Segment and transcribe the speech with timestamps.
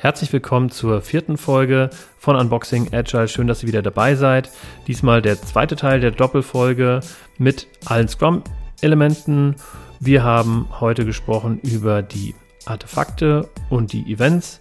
[0.00, 3.26] Herzlich willkommen zur vierten Folge von Unboxing Agile.
[3.26, 4.48] Schön, dass ihr wieder dabei seid.
[4.86, 7.00] Diesmal der zweite Teil der Doppelfolge
[7.36, 9.56] mit allen Scrum-Elementen.
[9.98, 14.60] Wir haben heute gesprochen über die Artefakte und die Events.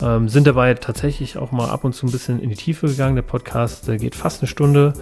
[0.00, 3.14] Ähm, sind dabei tatsächlich auch mal ab und zu ein bisschen in die Tiefe gegangen.
[3.14, 4.94] Der Podcast äh, geht fast eine Stunde.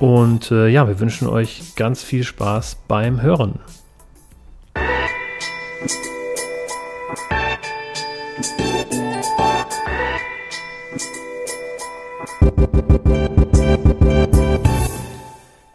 [0.00, 3.58] Und äh, ja, wir wünschen euch ganz viel Spaß beim Hören.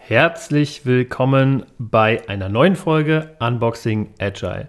[0.10, 4.68] Herzlich willkommen bei einer neuen Folge Unboxing Agile.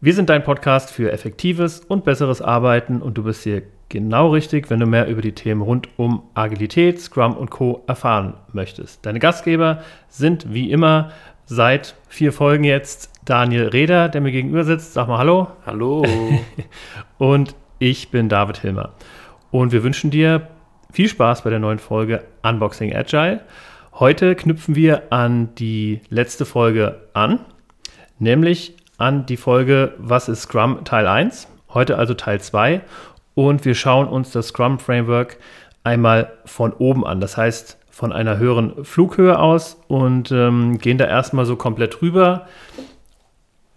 [0.00, 4.70] Wir sind dein Podcast für effektives und besseres Arbeiten und du bist hier genau richtig,
[4.70, 7.84] wenn du mehr über die Themen rund um Agilität, Scrum und Co.
[7.86, 9.04] erfahren möchtest.
[9.04, 11.10] Deine Gastgeber sind wie immer
[11.44, 14.94] seit vier Folgen jetzt Daniel Reder, der mir gegenüber sitzt.
[14.94, 15.48] Sag mal Hallo.
[15.66, 16.02] Hallo.
[17.18, 18.94] und ich bin David Hilmer.
[19.50, 20.48] Und wir wünschen dir
[20.90, 23.42] viel Spaß bei der neuen Folge Unboxing Agile.
[23.94, 27.40] Heute knüpfen wir an die letzte Folge an,
[28.18, 32.80] nämlich an die Folge Was ist Scrum Teil 1, heute also Teil 2
[33.34, 35.36] und wir schauen uns das Scrum Framework
[35.84, 41.04] einmal von oben an, das heißt von einer höheren Flughöhe aus und ähm, gehen da
[41.04, 42.48] erstmal so komplett rüber,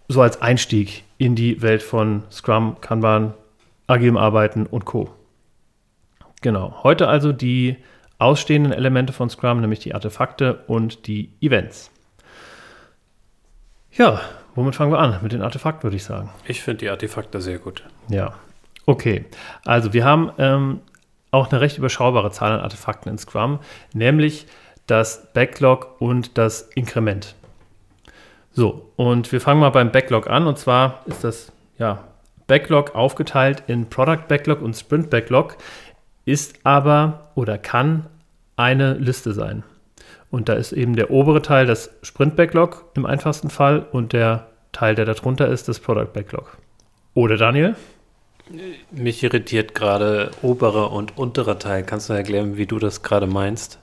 [0.08, 3.34] so als Einstieg in die Welt von Scrum, Kanban,
[3.86, 5.10] agilem Arbeiten und Co.
[6.40, 7.76] Genau, heute also die
[8.18, 11.90] ausstehenden Elemente von Scrum, nämlich die Artefakte und die Events.
[13.92, 14.20] Ja,
[14.54, 15.18] womit fangen wir an?
[15.22, 16.30] Mit den Artefakten, würde ich sagen.
[16.46, 17.82] Ich finde die Artefakte sehr gut.
[18.08, 18.34] Ja,
[18.84, 19.24] okay.
[19.64, 20.80] Also wir haben ähm,
[21.30, 23.60] auch eine recht überschaubare Zahl an Artefakten in Scrum,
[23.92, 24.46] nämlich
[24.86, 27.34] das Backlog und das Inkrement.
[28.52, 30.46] So, und wir fangen mal beim Backlog an.
[30.46, 32.04] Und zwar ist das ja,
[32.46, 35.56] Backlog aufgeteilt in Product Backlog und Sprint Backlog
[36.26, 38.04] ist aber oder kann
[38.56, 39.62] eine Liste sein.
[40.30, 44.48] Und da ist eben der obere Teil das Sprint Backlog im einfachsten Fall und der
[44.72, 46.58] Teil, der darunter ist, das Product Backlog.
[47.14, 47.74] Oder Daniel?
[48.90, 51.82] Mich irritiert gerade oberer und unterer Teil.
[51.84, 53.78] Kannst du erklären, wie du das gerade meinst?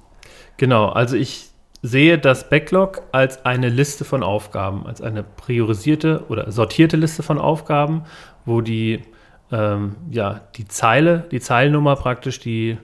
[0.58, 1.50] Genau, also ich
[1.82, 7.40] sehe das Backlog als eine Liste von Aufgaben, als eine priorisierte oder sortierte Liste von
[7.40, 8.04] Aufgaben,
[8.46, 9.02] wo die
[9.54, 12.78] ähm, ja, die Zeile, die Zeilennummer praktisch die,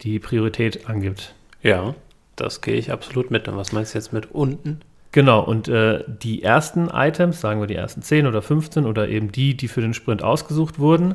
[0.00, 1.34] die Priorität angibt.
[1.62, 1.94] Ja,
[2.34, 3.46] das gehe ich absolut mit.
[3.46, 4.80] Und was meinst du jetzt mit unten?
[5.12, 9.32] Genau, und äh, die ersten Items, sagen wir die ersten 10 oder 15 oder eben
[9.32, 11.14] die, die für den Sprint ausgesucht wurden,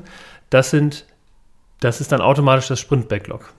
[0.49, 1.05] das sind,
[1.79, 3.53] das ist dann automatisch das Sprint-Backlog.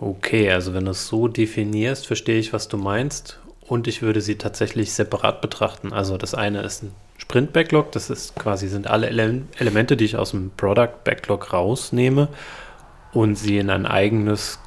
[0.00, 3.40] Okay, also wenn du es so definierst, verstehe ich, was du meinst.
[3.60, 5.92] Und ich würde sie tatsächlich separat betrachten.
[5.92, 7.92] Also das eine ist ein Sprint Backlog.
[7.92, 12.28] Das ist quasi sind alle Ele Elemente, die ich aus dem Product Backlog rausnehme
[13.12, 14.58] und sie in ein eigenes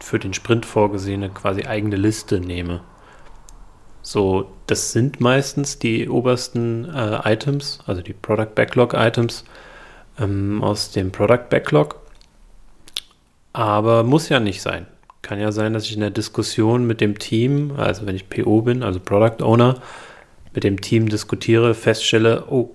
[0.00, 2.80] für den Sprint vorgesehene quasi eigene Liste nehme.
[4.02, 9.44] So, das sind meistens die obersten äh, Items, also die Product Backlog Items
[10.18, 11.96] ähm, aus dem Product Backlog.
[13.52, 14.86] Aber muss ja nicht sein.
[15.22, 18.62] Kann ja sein, dass ich in der Diskussion mit dem Team, also wenn ich PO
[18.62, 19.76] bin, also Product Owner,
[20.54, 22.70] mit dem Team diskutiere, feststelle, oh,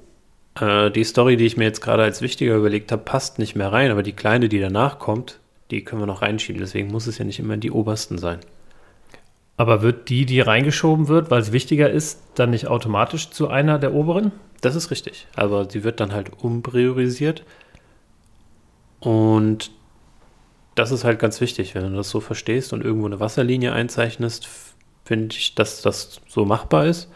[0.59, 3.71] äh, die Story, die ich mir jetzt gerade als wichtiger überlegt habe, passt nicht mehr
[3.71, 5.39] rein, aber die kleine, die danach kommt,
[5.71, 6.61] die können wir noch reinschieben.
[6.61, 8.39] Deswegen muss es ja nicht immer die obersten sein.
[9.57, 13.79] Aber wird die, die reingeschoben wird, weil es wichtiger ist, dann nicht automatisch zu einer
[13.79, 14.31] der oberen?
[14.61, 15.27] Das ist richtig.
[15.35, 17.43] Aber sie wird dann halt umpriorisiert.
[18.99, 19.71] Und
[20.75, 24.49] das ist halt ganz wichtig, wenn du das so verstehst und irgendwo eine Wasserlinie einzeichnest,
[25.05, 27.09] finde ich, dass das so machbar ist.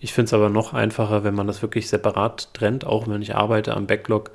[0.00, 3.34] Ich finde es aber noch einfacher, wenn man das wirklich separat trennt, auch wenn ich
[3.34, 4.30] arbeite am Backlog,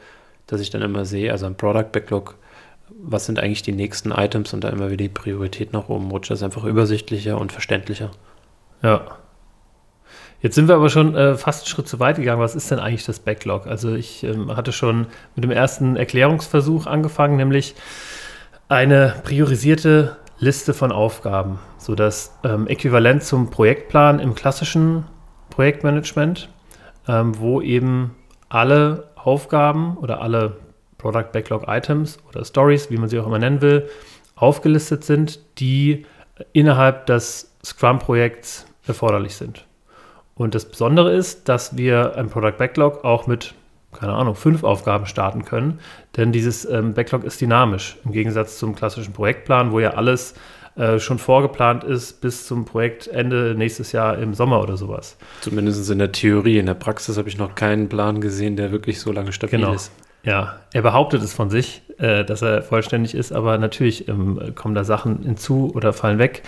[0.47, 2.35] dass ich dann immer sehe, also am Product Backlog,
[2.89, 6.31] was sind eigentlich die nächsten Items und da immer wieder die Priorität nach oben rutscht.
[6.31, 8.11] Das ist einfach übersichtlicher und verständlicher.
[8.81, 9.05] Ja.
[10.41, 12.41] Jetzt sind wir aber schon äh, fast einen Schritt zu weit gegangen.
[12.41, 13.65] Was ist denn eigentlich das Backlog?
[13.65, 17.75] Also ich ähm, hatte schon mit dem ersten Erklärungsversuch angefangen, nämlich
[18.67, 25.05] eine priorisierte Liste von Aufgaben, so das ähm, Äquivalent zum Projektplan im klassischen
[25.53, 26.49] Projektmanagement,
[27.07, 28.15] ähm, wo eben
[28.49, 30.57] alle Aufgaben oder alle
[30.97, 33.87] Product Backlog Items oder Stories, wie man sie auch immer nennen will,
[34.35, 36.07] aufgelistet sind, die
[36.53, 39.65] innerhalb des Scrum-Projekts erforderlich sind.
[40.33, 43.53] Und das Besondere ist, dass wir ein Product Backlog auch mit,
[43.91, 45.79] keine Ahnung, fünf Aufgaben starten können,
[46.17, 50.33] denn dieses ähm, Backlog ist dynamisch im Gegensatz zum klassischen Projektplan, wo ja alles
[50.75, 55.17] äh, schon vorgeplant ist bis zum Projektende nächstes Jahr im Sommer oder sowas.
[55.41, 56.57] Zumindest in der Theorie.
[56.57, 59.73] In der Praxis habe ich noch keinen Plan gesehen, der wirklich so lange stabil Genau.
[59.73, 59.91] ist.
[60.23, 64.73] Ja, er behauptet es von sich, äh, dass er vollständig ist, aber natürlich ähm, kommen
[64.73, 66.43] da Sachen hinzu oder fallen weg.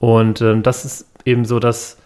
[0.00, 1.98] Und ähm, das ist eben so das,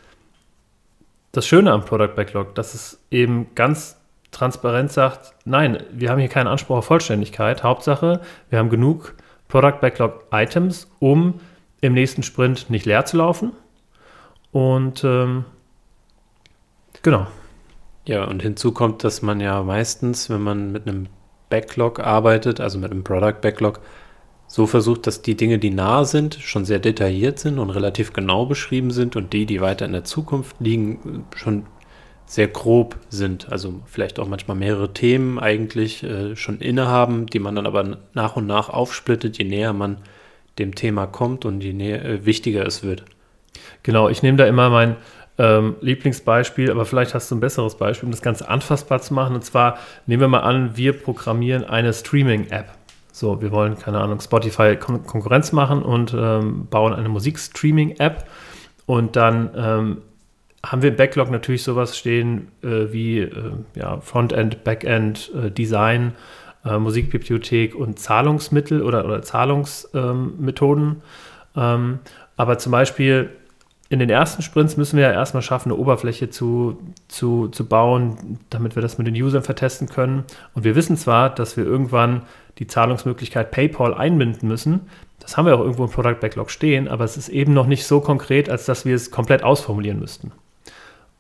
[1.33, 3.97] das Schöne am Product Backlog, dass es eben ganz
[4.31, 7.63] transparent sagt, nein, wir haben hier keinen Anspruch auf Vollständigkeit.
[7.63, 8.21] Hauptsache,
[8.51, 9.15] wir haben genug
[9.49, 11.41] Product Backlog Items, um
[11.81, 13.53] im nächsten Sprint nicht leer zu laufen.
[14.53, 15.45] Und ähm,
[17.03, 17.27] genau.
[18.07, 21.09] Ja, und hinzu kommt, dass man ja meistens, wenn man mit einem
[21.51, 23.81] Backlog arbeitet, also mit einem Product Backlog,
[24.49, 28.47] so versucht, dass die Dinge, die nah sind, schon sehr detailliert sind und relativ genau
[28.47, 31.67] beschrieben sind und die, die weiter in der Zukunft liegen, schon
[32.27, 33.51] sehr grob sind.
[33.51, 38.37] Also vielleicht auch manchmal mehrere Themen eigentlich äh, schon innehaben, die man dann aber nach
[38.37, 39.99] und nach aufsplittet, je näher man
[40.59, 43.05] dem Thema kommt und je näher, äh, wichtiger es wird.
[43.83, 44.97] Genau, ich nehme da immer mein
[45.39, 49.35] ähm, Lieblingsbeispiel, aber vielleicht hast du ein besseres Beispiel, um das Ganze anfassbar zu machen.
[49.35, 52.71] Und zwar nehmen wir mal an, wir programmieren eine Streaming-App.
[53.13, 58.27] So, wir wollen, keine Ahnung, Spotify Kon Konkurrenz machen und ähm, bauen eine Musikstreaming-App.
[58.87, 60.03] Und dann ähm,
[60.65, 66.13] haben wir im Backlog natürlich sowas stehen äh, wie äh, ja, Frontend, Backend, äh, Design,
[66.67, 71.03] äh, Musikbibliothek und Zahlungsmittel oder, oder Zahlungsmethoden.
[71.57, 71.99] Ähm,
[72.37, 73.31] aber zum Beispiel
[73.89, 78.39] in den ersten Sprints müssen wir ja erstmal schaffen, eine Oberfläche zu, zu, zu bauen,
[78.51, 80.25] damit wir das mit den Usern vertesten können.
[80.55, 82.23] Und wir wissen zwar, dass wir irgendwann
[82.59, 84.89] die Zahlungsmöglichkeit PayPal einbinden müssen.
[85.21, 87.85] Das haben wir auch irgendwo im Product Backlog stehen, aber es ist eben noch nicht
[87.87, 90.33] so konkret, als dass wir es komplett ausformulieren müssten.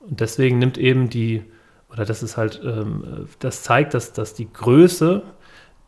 [0.00, 1.44] Und deswegen nimmt eben die,
[1.92, 5.22] oder das ist halt, ähm, das zeigt, dass, dass die Größe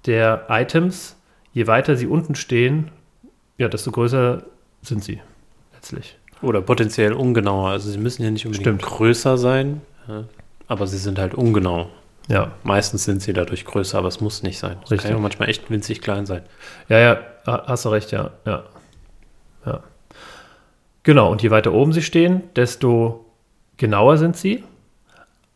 [0.06, 1.16] der Items,
[1.52, 2.90] je weiter sie unten stehen,
[3.58, 4.42] ja, desto größer
[4.82, 5.20] sind sie
[5.74, 6.16] letztlich.
[6.42, 7.70] Oder potenziell ungenauer.
[7.70, 8.82] Also sie müssen ja nicht unbedingt Stimmt.
[8.82, 10.24] größer sein, ja,
[10.68, 11.88] aber sie sind halt ungenau.
[12.28, 14.76] Ja, Meistens sind sie dadurch größer, aber es muss nicht sein.
[14.84, 15.08] Es Richtig.
[15.08, 16.42] kann ja manchmal echt winzig klein sein.
[16.88, 18.64] ja, ja, ha- hast du recht, ja, ja,
[19.66, 19.80] ja.
[21.04, 23.24] Genau, und je weiter oben sie stehen, desto
[23.78, 24.62] genauer sind sie.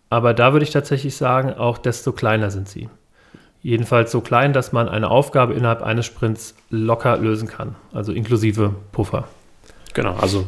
[0.08, 2.88] Aber da würde ich tatsächlich sagen, auch desto kleiner sind sie.
[3.62, 8.74] Jedenfalls so klein, dass man eine Aufgabe innerhalb eines Sprints locker lösen kann, also inklusive
[8.90, 9.28] Puffer.
[9.94, 10.46] Genau, also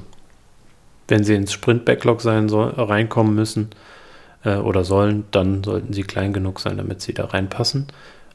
[1.06, 3.70] wenn sie ins Sprint-Backlog sein soll, reinkommen müssen
[4.44, 7.86] äh, oder sollen, dann sollten sie klein genug sein, damit sie da reinpassen.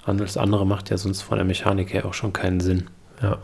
[0.06, 2.88] Alles andere macht ja sonst von der Mechanik her auch schon keinen Sinn.
[3.22, 3.40] Ja.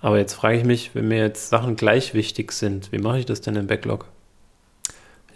[0.00, 3.26] Aber jetzt frage ich mich, wenn mir jetzt Sachen gleich wichtig sind, wie mache ich
[3.26, 4.06] das denn im Backlog?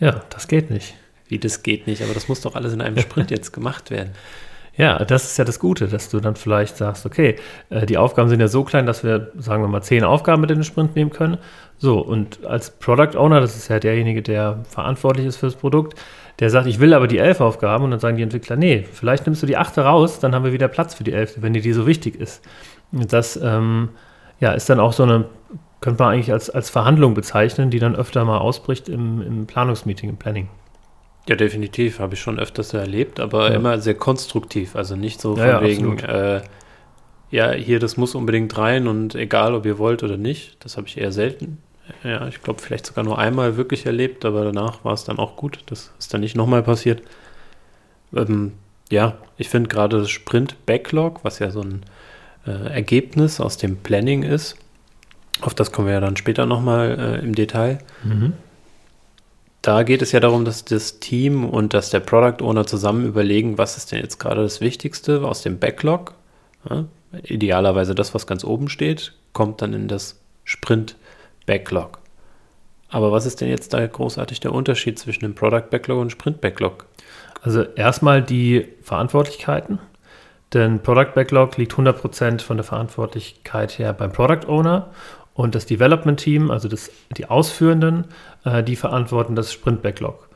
[0.00, 0.94] Ja, das geht nicht.
[1.28, 4.10] Wie, das geht nicht, aber das muss doch alles in einem Sprint jetzt gemacht werden.
[4.76, 7.36] Ja, das ist ja das Gute, dass du dann vielleicht sagst, okay,
[7.70, 10.50] äh, die Aufgaben sind ja so klein, dass wir, sagen wir mal, zehn Aufgaben mit
[10.50, 11.38] in den Sprint nehmen können.
[11.78, 15.98] So, und als Product Owner, das ist ja derjenige, der verantwortlich ist für das Produkt,
[16.40, 19.26] der sagt, ich will aber die elf Aufgaben und dann sagen die Entwickler, nee, vielleicht
[19.26, 21.62] nimmst du die achte raus, dann haben wir wieder Platz für die elfte, wenn dir
[21.62, 22.44] die so wichtig ist.
[22.92, 23.90] Und das ähm,
[24.40, 25.24] ja, ist dann auch so eine,
[25.80, 30.10] könnte man eigentlich als, als Verhandlung bezeichnen, die dann öfter mal ausbricht im, im Planungsmeeting,
[30.10, 30.48] im Planning.
[31.28, 31.98] Ja, definitiv.
[31.98, 33.56] Habe ich schon öfters erlebt, aber Ja.
[33.56, 34.76] immer sehr konstruktiv.
[34.76, 36.42] Also nicht so von Ja, ja, wegen, äh,
[37.30, 40.56] ja, hier, das muss unbedingt rein und egal, ob ihr wollt oder nicht.
[40.64, 41.58] Das habe ich eher selten.
[42.02, 45.36] Ja, ich glaube, vielleicht sogar nur einmal wirklich erlebt, aber danach war es dann auch
[45.36, 45.60] gut.
[45.66, 47.02] Das ist dann nicht nochmal passiert.
[48.14, 48.52] Ähm,
[48.90, 51.82] ja, ich finde gerade das Sprint-Backlog, was ja so ein
[52.46, 54.56] äh, Ergebnis aus dem Planning ist,
[55.40, 57.78] auf das kommen wir ja dann später nochmal äh, im Detail.
[59.66, 63.58] Da geht es ja darum, dass das Team und dass der Product Owner zusammen überlegen,
[63.58, 66.14] was ist denn jetzt gerade das Wichtigste aus dem Backlog.
[66.70, 66.84] Ja,
[67.24, 70.94] idealerweise das, was ganz oben steht, kommt dann in das Sprint
[71.46, 71.98] Backlog.
[72.90, 76.40] Aber was ist denn jetzt da großartig der Unterschied zwischen dem Product Backlog und Sprint
[76.40, 76.86] Backlog?
[77.42, 79.80] Also erstmal die Verantwortlichkeiten.
[80.54, 84.90] Denn Product Backlog liegt 100% von der Verantwortlichkeit her beim Product Owner
[85.36, 88.06] und das Development Team, also das, die Ausführenden,
[88.44, 90.28] äh, die verantworten das Sprint Backlog.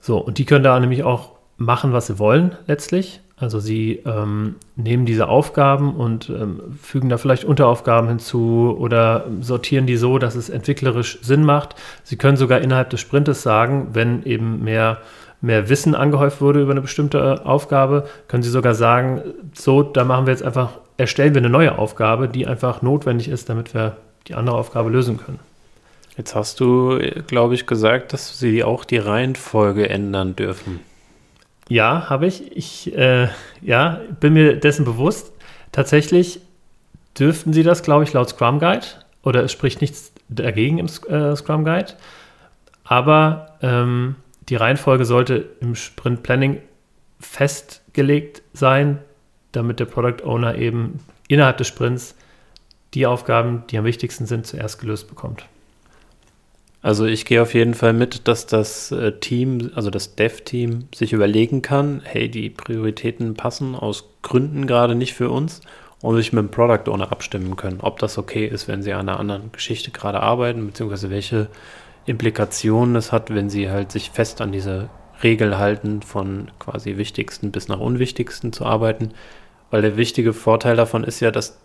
[0.00, 3.20] So, und die können da nämlich auch machen, was sie wollen letztlich.
[3.36, 9.86] Also sie ähm, nehmen diese Aufgaben und ähm, fügen da vielleicht Unteraufgaben hinzu oder sortieren
[9.86, 11.74] die so, dass es entwicklerisch Sinn macht.
[12.02, 14.98] Sie können sogar innerhalb des Sprintes sagen, wenn eben mehr,
[15.40, 19.22] mehr Wissen angehäuft wurde über eine bestimmte äh, Aufgabe, können sie sogar sagen,
[19.54, 23.48] so, da machen wir jetzt einfach, erstellen wir eine neue Aufgabe, die einfach notwendig ist,
[23.48, 23.96] damit wir
[24.28, 25.40] die andere Aufgabe lösen können.
[26.16, 30.80] Jetzt hast du, glaube ich, gesagt, dass sie auch die Reihenfolge ändern dürfen.
[31.68, 32.54] Ja, habe ich.
[32.54, 33.28] Ich äh,
[33.62, 35.32] ja, bin mir dessen bewusst.
[35.70, 36.40] Tatsächlich
[37.18, 38.86] dürften sie das, glaube ich, laut Scrum Guide.
[39.22, 41.94] oder es spricht nichts dagegen im äh, Scrum Guide,
[42.84, 44.16] aber ähm,
[44.48, 46.60] die Reihenfolge sollte im Sprint Planning
[47.20, 48.98] festgelegt sein,
[49.52, 52.14] damit der Product Owner eben innerhalb des Sprints
[52.94, 55.46] die Aufgaben, die am wichtigsten sind, zuerst gelöst bekommt.
[56.82, 61.12] Also ich gehe auf jeden Fall mit, dass das äh, Team, also das Dev-Team, sich
[61.12, 65.60] überlegen kann, hey, die Prioritäten passen aus Gründen gerade nicht für uns
[66.00, 69.08] und sich mit dem Product Owner abstimmen können, ob das okay ist, wenn sie an
[69.08, 71.46] einer anderen Geschichte gerade arbeiten, beziehungsweise welche
[72.04, 74.90] Implikationen es hat, wenn sie halt sich fest an diese
[75.22, 79.12] Regel halten, von quasi wichtigsten bis nach unwichtigsten zu arbeiten.
[79.70, 81.60] Weil der wichtige Vorteil davon ist ja, dass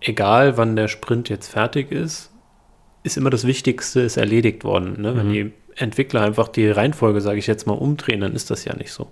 [0.00, 2.30] egal wann der Sprint jetzt fertig ist,
[3.02, 5.00] ist immer das Wichtigste ist erledigt worden.
[5.00, 5.16] Ne?
[5.16, 5.32] Wenn mhm.
[5.32, 8.92] die Entwickler einfach die Reihenfolge, sage ich jetzt mal, umdrehen, dann ist das ja nicht
[8.92, 9.08] so.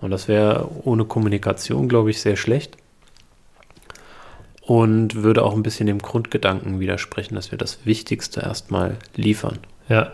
[0.00, 2.76] Und das wäre ohne Kommunikation, glaube ich, sehr schlecht.
[4.62, 9.58] Und würde auch ein bisschen dem Grundgedanken widersprechen, dass wir das Wichtigste erstmal liefern.
[9.88, 10.12] Ja,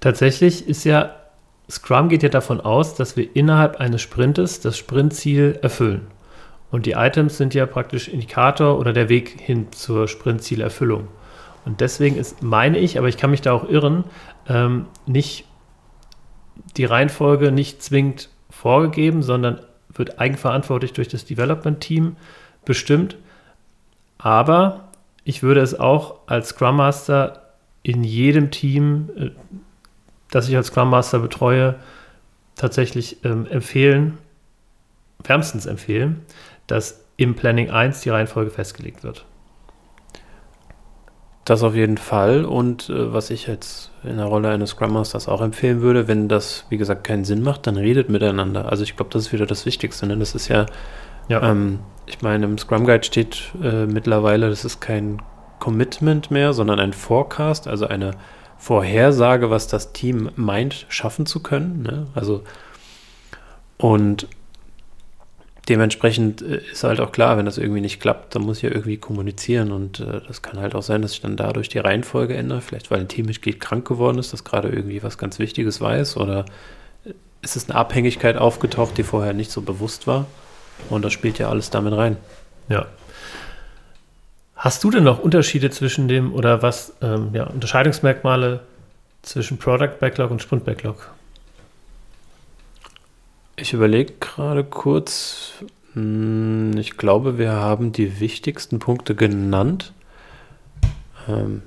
[0.00, 1.14] tatsächlich ist ja,
[1.70, 6.06] Scrum geht ja davon aus, dass wir innerhalb eines Sprintes das Sprintziel erfüllen.
[6.70, 11.08] Und die Items sind ja praktisch Indikator oder der Weg hin zur Sprintzielerfüllung.
[11.64, 14.04] Und deswegen ist, meine ich, aber ich kann mich da auch irren,
[14.48, 15.44] ähm, nicht
[16.76, 19.60] die Reihenfolge nicht zwingend vorgegeben, sondern
[19.92, 22.16] wird eigenverantwortlich durch das Development-Team
[22.64, 23.16] bestimmt.
[24.18, 24.88] Aber
[25.24, 27.42] ich würde es auch als Scrum Master
[27.82, 29.30] in jedem Team, äh,
[30.30, 31.76] das ich als Scrum Master betreue,
[32.56, 34.18] tatsächlich ähm, empfehlen,
[35.24, 36.22] wärmstens empfehlen,
[36.68, 39.26] dass im Planning 1 die Reihenfolge festgelegt wird.
[41.44, 42.44] Das auf jeden Fall.
[42.44, 46.28] Und äh, was ich jetzt in der Rolle eines Scrum Masters auch empfehlen würde, wenn
[46.28, 48.70] das, wie gesagt, keinen Sinn macht, dann redet miteinander.
[48.70, 50.06] Also ich glaube, das ist wieder das Wichtigste.
[50.06, 50.16] Ne?
[50.18, 50.66] Das ist ja,
[51.28, 51.42] ja.
[51.42, 55.22] Ähm, ich meine, im Scrum Guide steht äh, mittlerweile, das ist kein
[55.58, 58.12] Commitment mehr, sondern ein Forecast, also eine
[58.58, 61.82] Vorhersage, was das Team meint, schaffen zu können.
[61.82, 62.06] Ne?
[62.14, 62.42] Also
[63.78, 64.26] und
[65.68, 68.70] dementsprechend äh, ist halt auch klar, wenn das irgendwie nicht klappt, dann muss ich ja
[68.70, 72.36] irgendwie kommunizieren und äh, das kann halt auch sein, dass ich dann dadurch die Reihenfolge
[72.36, 76.16] ändere, vielleicht weil ein Teammitglied krank geworden ist, das gerade irgendwie was ganz Wichtiges weiß
[76.16, 76.44] oder
[77.40, 80.26] ist es eine Abhängigkeit aufgetaucht, die vorher nicht so bewusst war
[80.90, 82.16] und das spielt ja alles damit rein.
[82.68, 82.86] Ja.
[84.56, 88.60] Hast du denn noch Unterschiede zwischen dem oder was, ähm, ja, Unterscheidungsmerkmale
[89.22, 91.10] zwischen Product Backlog und Sprint Backlog?
[93.60, 95.52] Ich überlege gerade kurz.
[95.94, 99.92] Hm, ich glaube, wir haben die wichtigsten Punkte genannt.
[101.28, 101.62] Ähm,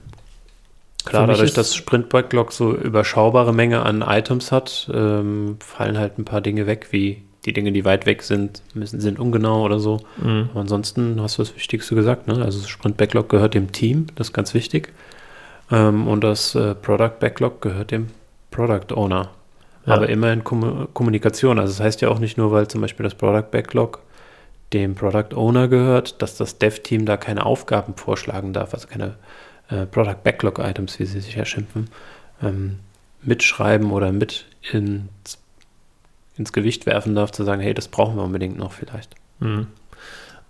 [1.06, 6.26] klar, dadurch, dass Sprint Backlog so überschaubare Menge an Items hat, ähm, fallen halt ein
[6.26, 10.02] paar Dinge weg, wie die Dinge, die weit weg sind, müssen, sind ungenau oder so.
[10.18, 10.50] Mhm.
[10.52, 12.28] Aber ansonsten hast du das Wichtigste gesagt.
[12.28, 12.44] Ne?
[12.44, 14.94] Also Sprint Backlog gehört dem Team, das ist ganz wichtig.
[15.72, 18.08] Ähm, und das äh, Product Backlog gehört dem
[18.52, 19.32] Product Owner.
[19.86, 19.96] Ja.
[19.96, 21.60] Aber immer in Kom Kommunikation.
[21.60, 24.02] Also das heißt ja auch nicht nur, weil zum Beispiel das Product Backlog
[24.74, 29.16] dem Product Owner gehört, dass das Dev-Team da keine Aufgaben vorschlagen darf, also keine
[29.70, 31.90] äh, Product Backlog-Items, wie sie sich ja schimpfen,
[32.42, 32.80] ähm,
[33.22, 35.40] mitschreiben oder mit ins,
[36.38, 39.16] ins Gewicht werfen darf, zu sagen, hey, das brauchen wir unbedingt noch vielleicht.
[39.40, 39.68] Mhm.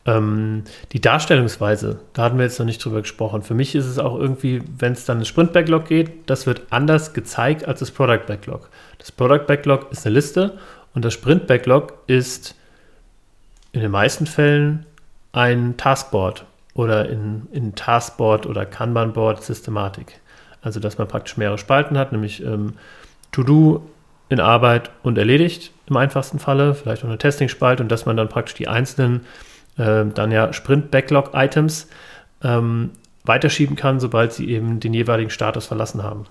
[0.06, 3.44] Ähm, die Darstellungsweise, da hatten wir jetzt noch nicht drüber gesprochen.
[3.44, 7.14] Für mich ist es auch irgendwie, wenn es dann ein Sprint-Backlog geht, das wird anders
[7.14, 8.70] gezeigt als das Product-Backlog.
[8.98, 10.58] Das Product-Backlog ist eine Liste
[10.94, 12.56] und das Sprint-Backlog ist
[13.74, 14.86] in den meisten Fällen
[15.34, 20.20] ein Taskboard oder in, in Taskboard oder Kanban-Board-Systematik.
[20.62, 22.74] Also, dass man praktisch mehrere Spalten hat, nämlich ähm,
[23.32, 23.88] To-Do
[24.30, 28.30] in Arbeit und erledigt im einfachsten Falle, vielleicht auch eine Testing-Spalte und dass man dann
[28.30, 29.22] praktisch die einzelnen
[29.78, 31.88] äh, dann ja Sprint-Backlog-Items
[32.44, 32.92] ähm,
[33.24, 36.26] weiterschieben kann, sobald sie eben den jeweiligen Status verlassen haben.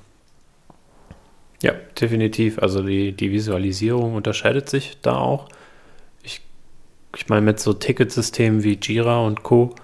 [1.63, 2.59] Ja, definitiv.
[2.59, 5.49] Also die, die Visualisierung unterscheidet sich da auch.
[6.23, 6.41] Ich,
[7.17, 9.75] ich meine, mit so Ticketsystemen wie Jira und Co.,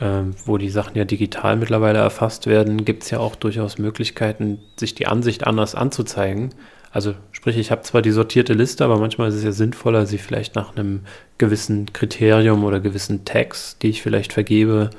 [0.00, 4.60] äh, wo die Sachen ja digital mittlerweile erfasst werden, gibt es ja auch durchaus Möglichkeiten,
[4.76, 6.54] sich die Ansicht anders anzuzeigen.
[6.90, 7.14] Also
[7.48, 10.54] sprich, ich habe zwar die sortierte Liste, aber manchmal ist es ja sinnvoller, sie vielleicht
[10.54, 11.00] nach einem
[11.38, 14.90] gewissen Kriterium oder gewissen Tags, die ich vielleicht vergebe,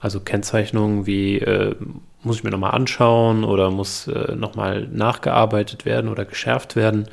[0.00, 1.74] also Kennzeichnungen wie äh,
[2.22, 7.06] muss ich mir nochmal anschauen oder muss äh, nochmal nachgearbeitet werden oder geschärft werden,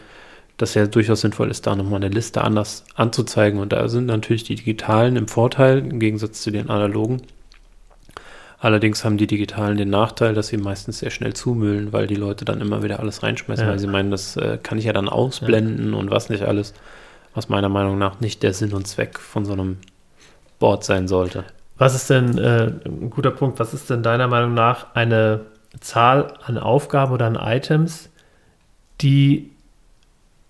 [0.58, 3.60] dass ja durchaus sinnvoll ist, da nochmal eine Liste anders anzuzeigen.
[3.60, 7.22] Und da sind natürlich die digitalen im Vorteil im Gegensatz zu den analogen.
[8.62, 12.46] Allerdings haben die Digitalen den Nachteil, dass sie meistens sehr schnell zumüllen, weil die Leute
[12.46, 13.72] dann immer wieder alles reinschmeißen, ja.
[13.72, 16.00] weil sie meinen, das äh, kann ich ja dann ausblenden ja.
[16.00, 16.76] und was nicht alles,
[17.34, 19.78] was meiner Meinung nach nicht der Sinn und Zweck von so einem
[20.60, 21.44] Board sein sollte.
[21.80, 25.42] Was ist denn, äh, ein guter Punkt, was ist denn deiner Meinung nach eine
[25.80, 28.12] Zahl an Aufgaben oder an Items,
[29.02, 29.50] die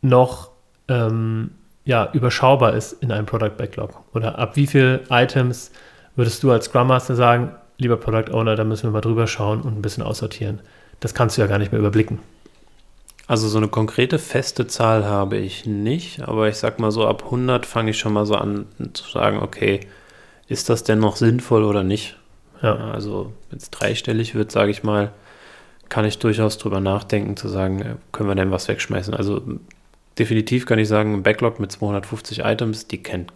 [0.01, 0.49] noch
[0.89, 1.51] ähm,
[1.85, 4.01] ja, überschaubar ist in einem Product Backlog?
[4.13, 5.71] Oder ab wie viel Items
[6.17, 9.61] würdest du als Scrum Master sagen, lieber Product Owner, da müssen wir mal drüber schauen
[9.61, 10.59] und ein bisschen aussortieren?
[10.99, 12.19] Das kannst du ja gar nicht mehr überblicken.
[13.25, 17.23] Also so eine konkrete feste Zahl habe ich nicht, aber ich sag mal so, ab
[17.25, 19.79] 100 fange ich schon mal so an zu sagen, okay,
[20.47, 22.17] ist das denn noch sinnvoll oder nicht?
[22.61, 22.75] Ja.
[22.91, 25.11] Also wenn es dreistellig wird, sage ich mal,
[25.89, 29.13] kann ich durchaus drüber nachdenken, zu sagen, äh, können wir denn was wegschmeißen?
[29.13, 29.41] Also
[30.19, 33.33] definitiv kann ich sagen, ein Backlog mit 250 Items, die kennt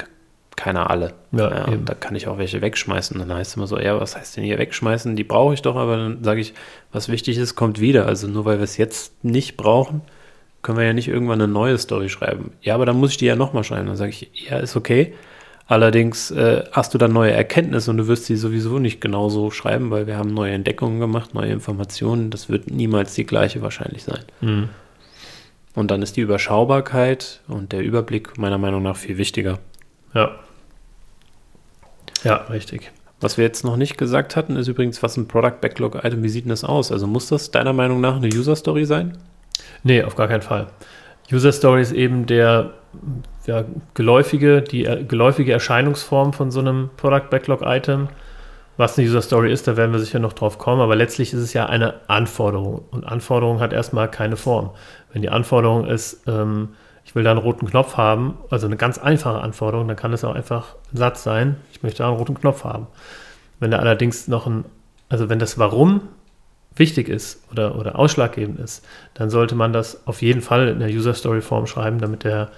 [0.55, 1.13] keiner alle.
[1.31, 3.17] Ja, ja und da kann ich auch welche wegschmeißen.
[3.19, 5.15] Dann heißt es immer so, ja, was heißt denn hier wegschmeißen?
[5.15, 6.53] Die brauche ich doch, aber dann sage ich,
[6.91, 8.05] was wichtig ist, kommt wieder.
[8.05, 10.01] Also nur weil wir es jetzt nicht brauchen,
[10.61, 12.51] können wir ja nicht irgendwann eine neue Story schreiben.
[12.61, 13.87] Ja, aber dann muss ich die ja nochmal schreiben.
[13.87, 15.13] Dann sage ich, ja, ist okay.
[15.67, 19.89] Allerdings äh, hast du dann neue Erkenntnisse und du wirst sie sowieso nicht genauso schreiben,
[19.89, 22.29] weil wir haben neue Entdeckungen gemacht, neue Informationen.
[22.29, 24.23] Das wird niemals die gleiche wahrscheinlich sein.
[24.41, 24.69] Mhm.
[25.73, 29.59] Und dann ist die Überschaubarkeit und der Überblick meiner Meinung nach viel wichtiger.
[30.13, 30.39] Ja.
[32.25, 32.91] Ja, richtig.
[33.21, 36.29] Was wir jetzt noch nicht gesagt hatten, ist übrigens, was ein Product Backlog Item, wie
[36.29, 36.91] sieht denn das aus?
[36.91, 39.17] Also muss das deiner Meinung nach eine User Story sein?
[39.83, 40.67] Nee, auf gar keinen Fall.
[41.31, 42.71] User Story ist eben der
[43.45, 43.63] ja,
[43.93, 48.09] geläufige, die äh, geläufige Erscheinungsform von so einem Product Backlog Item.
[48.77, 51.39] Was eine User Story ist, da werden wir sicher noch drauf kommen, aber letztlich ist
[51.39, 54.71] es ja eine Anforderung und Anforderung hat erstmal keine Form.
[55.13, 56.69] Wenn die Anforderung ist, ähm,
[57.05, 60.23] ich will da einen roten Knopf haben, also eine ganz einfache Anforderung, dann kann es
[60.23, 62.87] auch einfach ein Satz sein, ich möchte da einen roten Knopf haben.
[63.59, 64.65] Wenn da allerdings noch ein,
[65.07, 66.01] also wenn das Warum
[66.75, 70.89] wichtig ist oder, oder ausschlaggebend ist, dann sollte man das auf jeden Fall in der
[70.89, 72.49] User Story Form schreiben, damit der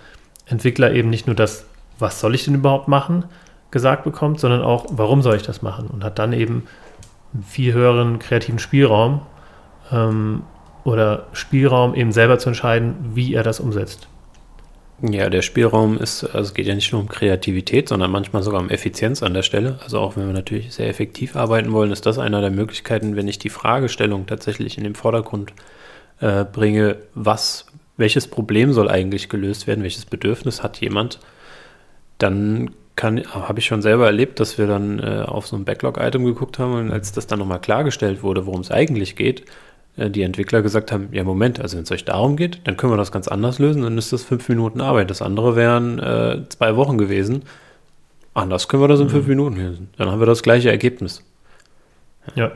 [0.45, 1.65] Entwickler eben nicht nur das,
[1.99, 3.25] was soll ich denn überhaupt machen,
[3.69, 6.63] gesagt bekommt, sondern auch, warum soll ich das machen und hat dann eben
[7.33, 9.21] einen viel höheren kreativen Spielraum
[9.91, 10.43] ähm,
[10.85, 14.07] oder Spielraum eben selber zu entscheiden, wie er das umsetzt.
[15.01, 18.59] Ja, der Spielraum ist, also es geht ja nicht nur um Kreativität, sondern manchmal sogar
[18.59, 19.77] um Effizienz an der Stelle.
[19.83, 23.27] Also auch wenn wir natürlich sehr effektiv arbeiten wollen, ist das einer der Möglichkeiten, wenn
[23.27, 25.53] ich die Fragestellung tatsächlich in den Vordergrund
[26.19, 31.19] äh, bringe, was, welches Problem soll eigentlich gelöst werden, welches Bedürfnis hat jemand,
[32.17, 36.57] dann habe ich schon selber erlebt, dass wir dann äh, auf so ein Backlog-Item geguckt
[36.57, 39.43] haben und als das dann nochmal klargestellt wurde, worum es eigentlich geht,
[39.97, 42.97] die Entwickler gesagt haben, ja Moment, also wenn es euch darum geht, dann können wir
[42.97, 45.09] das ganz anders lösen, dann ist das fünf Minuten Arbeit.
[45.09, 47.43] Das andere wären äh, zwei Wochen gewesen.
[48.33, 49.11] Anders können wir das in mhm.
[49.11, 49.89] fünf Minuten lösen.
[49.97, 51.23] Dann haben wir das gleiche Ergebnis.
[52.35, 52.51] Ja.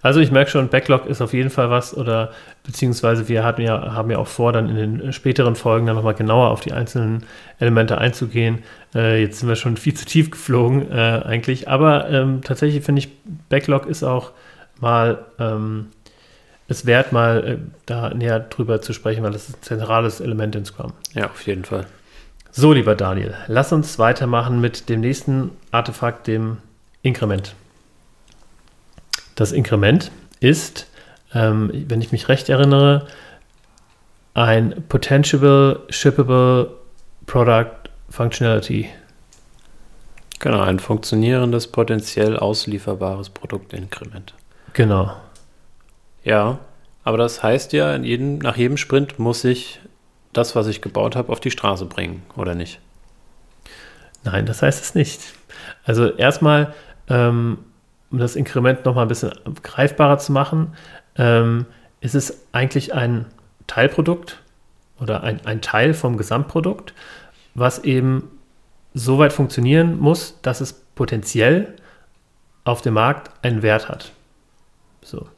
[0.00, 2.30] Also ich merke schon, Backlog ist auf jeden Fall was oder
[2.62, 6.14] beziehungsweise wir hatten ja, haben ja auch vor, dann in den späteren Folgen dann nochmal
[6.14, 7.24] genauer auf die einzelnen
[7.58, 8.62] Elemente einzugehen.
[8.94, 13.00] Äh, jetzt sind wir schon viel zu tief geflogen äh, eigentlich, aber ähm, tatsächlich finde
[13.00, 13.08] ich,
[13.48, 14.30] Backlog ist auch
[14.80, 15.88] mal ähm,
[16.68, 20.56] es wert, mal äh, da näher drüber zu sprechen, weil das ist ein zentrales Element
[20.56, 20.92] in Scrum.
[21.14, 21.86] Ja, auf jeden Fall.
[22.50, 26.58] So, lieber Daniel, lass uns weitermachen mit dem nächsten Artefakt, dem
[27.02, 27.54] Inkrement.
[29.34, 30.86] Das Inkrement ist,
[31.34, 33.06] ähm, wenn ich mich recht erinnere,
[34.32, 36.70] ein Potential Shippable
[37.26, 38.88] Product Functionality.
[40.38, 44.34] Genau, ein funktionierendes, potenziell auslieferbares Produktinkrement.
[44.72, 45.14] Genau.
[46.26, 46.58] Ja,
[47.04, 49.80] aber das heißt ja, jedem, nach jedem Sprint muss ich
[50.32, 52.80] das, was ich gebaut habe, auf die Straße bringen, oder nicht?
[54.24, 55.20] Nein, das heißt es nicht.
[55.84, 56.74] Also erstmal,
[57.08, 57.58] ähm,
[58.10, 60.74] um das Inkrement nochmal ein bisschen greifbarer zu machen,
[61.16, 61.64] ähm,
[62.00, 63.26] ist es eigentlich ein
[63.68, 64.42] Teilprodukt
[64.98, 66.92] oder ein, ein Teil vom Gesamtprodukt,
[67.54, 68.28] was eben
[68.94, 71.76] so weit funktionieren muss, dass es potenziell
[72.64, 74.10] auf dem Markt einen Wert hat.
[75.02, 75.28] So.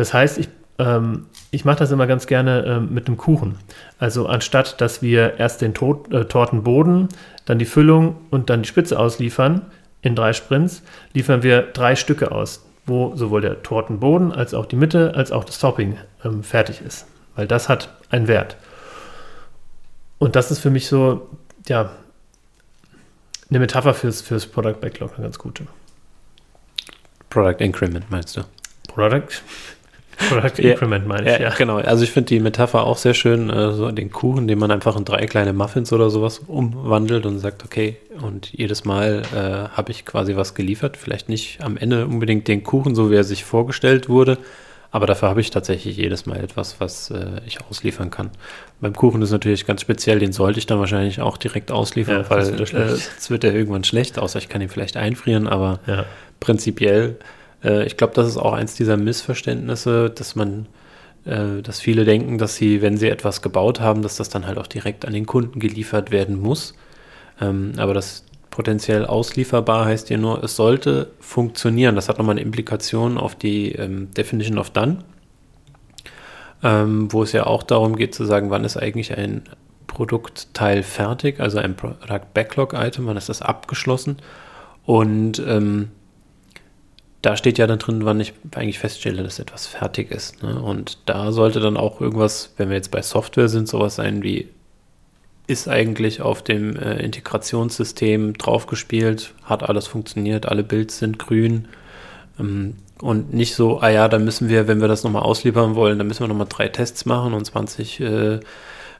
[0.00, 3.58] Das heißt, ich, ähm, ich mache das immer ganz gerne ähm, mit einem Kuchen.
[3.98, 7.10] Also anstatt, dass wir erst den Tot, äh, Tortenboden,
[7.44, 9.66] dann die Füllung und dann die Spitze ausliefern
[10.00, 10.82] in drei Sprints,
[11.12, 15.44] liefern wir drei Stücke aus, wo sowohl der Tortenboden als auch die Mitte als auch
[15.44, 17.06] das Topping ähm, fertig ist.
[17.36, 18.56] Weil das hat einen Wert.
[20.16, 21.28] Und das ist für mich so,
[21.68, 21.90] ja,
[23.50, 25.66] eine Metapher fürs, fürs Product Backlog, eine ganz gute.
[27.28, 28.44] Product Increment meinst du?
[28.88, 29.42] Product
[30.28, 31.48] Product Increment meine ich, ja.
[31.48, 31.54] ja.
[31.56, 34.70] Genau, also ich finde die Metapher auch sehr schön, äh, so den Kuchen, den man
[34.70, 39.76] einfach in drei kleine Muffins oder sowas umwandelt und sagt, okay, und jedes Mal äh,
[39.76, 40.96] habe ich quasi was geliefert.
[40.96, 44.38] Vielleicht nicht am Ende unbedingt den Kuchen, so wie er sich vorgestellt wurde,
[44.92, 48.30] Aber dafür habe ich tatsächlich jedes Mal etwas, was äh, ich ausliefern kann.
[48.80, 52.30] Beim Kuchen ist natürlich ganz speziell, den sollte ich dann wahrscheinlich auch direkt ausliefern, Ja,
[52.30, 55.78] weil äh, wird es wird ja irgendwann schlecht, außer ich kann ihn vielleicht einfrieren, aber
[55.86, 56.06] Ja.
[56.40, 57.16] prinzipiell,
[57.64, 60.66] äh, ich glaube, das ist auch eins dieser Missverständnisse, dass man,
[61.24, 64.58] äh, dass viele denken, dass sie, wenn sie etwas gebaut haben, dass das dann halt
[64.58, 66.74] auch direkt an den Kunden geliefert werden muss.
[67.40, 71.94] Ähm, aber das potenziell auslieferbar heißt ja nur, es sollte funktionieren.
[71.94, 74.98] Das hat nochmal eine Implikation auf die ähm, Definition of Done,
[76.62, 79.42] ähm, wo es ja auch darum geht zu sagen, wann ist eigentlich ein
[79.86, 84.18] Produktteil fertig, also ein Product Backlog Item, wann ist das abgeschlossen.
[84.84, 85.90] Und ähm,
[87.22, 90.42] da steht ja dann drin, wann ich eigentlich feststelle, dass etwas fertig ist.
[90.42, 90.60] Ne?
[90.60, 94.48] Und da sollte dann auch irgendwas, wenn wir jetzt bei Software sind, sowas sein wie,
[95.46, 101.68] ist eigentlich auf dem äh, Integrationssystem draufgespielt, hat alles funktioniert, alle Builds sind grün.
[102.38, 105.98] Ähm, und nicht so, ah ja, dann müssen wir, wenn wir das nochmal ausliefern wollen,
[105.98, 108.40] dann müssen wir nochmal drei Tests machen und 20 äh,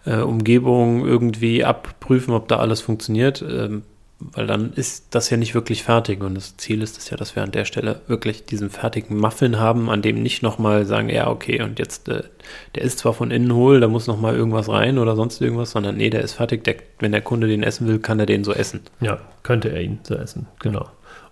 [0.07, 3.43] äh, Umgebungen irgendwie abprüfen, ob da alles funktioniert.
[3.43, 3.83] Ähm,
[4.21, 7.35] weil dann ist das ja nicht wirklich fertig und das Ziel ist es ja, dass
[7.35, 11.29] wir an der Stelle wirklich diesen fertigen Muffin haben, an dem nicht nochmal sagen, ja,
[11.29, 12.25] okay, und jetzt, äh,
[12.75, 15.97] der ist zwar von innen hohl, da muss nochmal irgendwas rein oder sonst irgendwas, sondern
[15.97, 18.53] nee, der ist fertig, der, wenn der Kunde den essen will, kann er den so
[18.53, 18.81] essen.
[19.01, 20.87] Ja, könnte er ihn so essen, genau.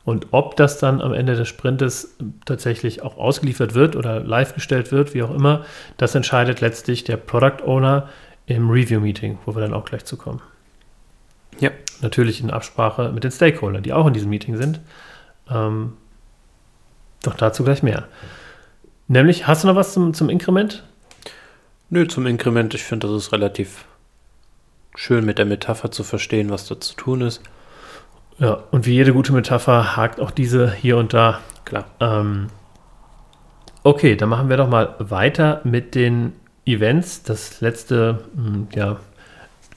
[0.05, 4.90] Und ob das dann am Ende des Sprintes tatsächlich auch ausgeliefert wird oder live gestellt
[4.90, 5.66] wird, wie auch immer,
[5.98, 8.09] das entscheidet letztlich der Product Owner
[8.46, 10.40] im Review-Meeting, wo wir dann auch gleich zu kommen.
[11.61, 11.71] Ja.
[12.01, 14.81] Natürlich in Absprache mit den Stakeholdern, die auch in diesem Meeting sind.
[15.51, 15.94] Ähm,
[17.23, 18.07] doch dazu gleich mehr.
[19.09, 20.85] Nämlich, hast du noch was zum, zum Inkrement?
[21.90, 23.87] Nö, zum Inkrement, ich finde, das ist relativ
[24.94, 27.40] schön mit der Metapher zu verstehen, was da zu tun ist.
[28.38, 31.40] Ja, und wie jede gute Metapher hakt auch diese hier und da.
[31.64, 31.87] Klar.
[31.99, 32.49] Ähm,
[33.83, 36.35] okay, dann machen wir doch mal weiter mit den
[36.66, 37.23] Events.
[37.23, 38.97] Das letzte, mh, ja,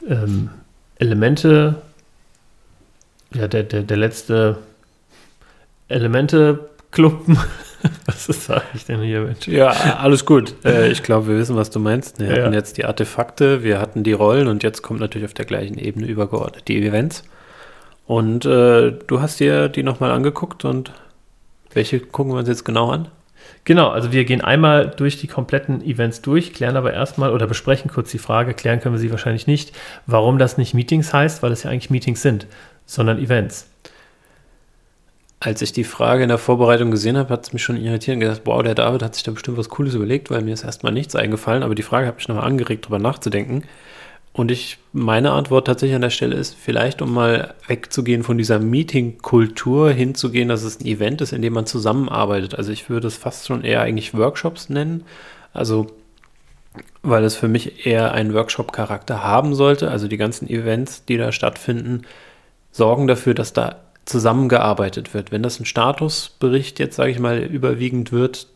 [0.07, 0.49] ähm,
[1.01, 1.81] Elemente,
[3.33, 4.57] ja, der, der, der letzte
[5.87, 7.25] Elemente-Club.
[8.05, 9.47] Was sage ich denn hier, Mensch?
[9.47, 10.53] Ja, alles gut.
[10.63, 12.19] Äh, ich glaube, wir wissen, was du meinst.
[12.19, 12.43] Wir Ja.
[12.43, 15.79] hatten jetzt die Artefakte, wir hatten die Rollen und jetzt kommt natürlich auf der gleichen
[15.79, 17.23] Ebene übergeordnet die Events.
[18.05, 20.91] Und äh, du hast dir die nochmal angeguckt und
[21.73, 23.07] welche gucken wir uns jetzt genau an?
[23.63, 27.91] Genau, also wir gehen einmal durch die kompletten Events durch, klären aber erstmal oder besprechen
[27.91, 29.71] kurz die Frage, klären können wir sie wahrscheinlich nicht,
[30.07, 32.47] warum das nicht Meetings heißt, weil es ja eigentlich Meetings sind,
[32.85, 33.67] sondern Events.
[35.39, 38.21] Als ich die Frage in der Vorbereitung gesehen habe, hat es mich schon irritiert und
[38.21, 40.91] gedacht, wow, der David hat sich da bestimmt was Cooles überlegt, weil mir ist erstmal
[40.91, 43.63] nichts eingefallen, aber die Frage hat mich nochmal angeregt, darüber nachzudenken.
[44.33, 48.59] Und ich, meine Antwort tatsächlich an der Stelle ist, vielleicht um mal wegzugehen von dieser
[48.59, 52.55] Meeting-Kultur hinzugehen, dass es ein Event ist, in dem man zusammenarbeitet.
[52.55, 55.03] Also ich würde es fast schon eher eigentlich Workshops nennen.
[55.53, 55.87] Also,
[57.01, 59.91] weil es für mich eher einen Workshop-Charakter haben sollte.
[59.91, 62.03] Also die ganzen Events, die da stattfinden,
[62.71, 65.33] sorgen dafür, dass da zusammengearbeitet wird.
[65.33, 68.47] Wenn das ein Statusbericht jetzt, sage ich mal, überwiegend wird,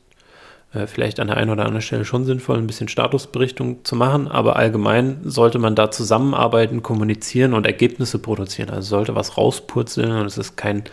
[0.76, 4.28] äh, vielleicht an der einen oder anderen Stelle schon sinnvoll, ein bisschen Statusberichtung zu machen,
[4.28, 8.70] aber allgemein sollte man da zusammenarbeiten, kommunizieren und Ergebnisse produzieren.
[8.70, 10.84] Also sollte was rauspurzeln und es ist kein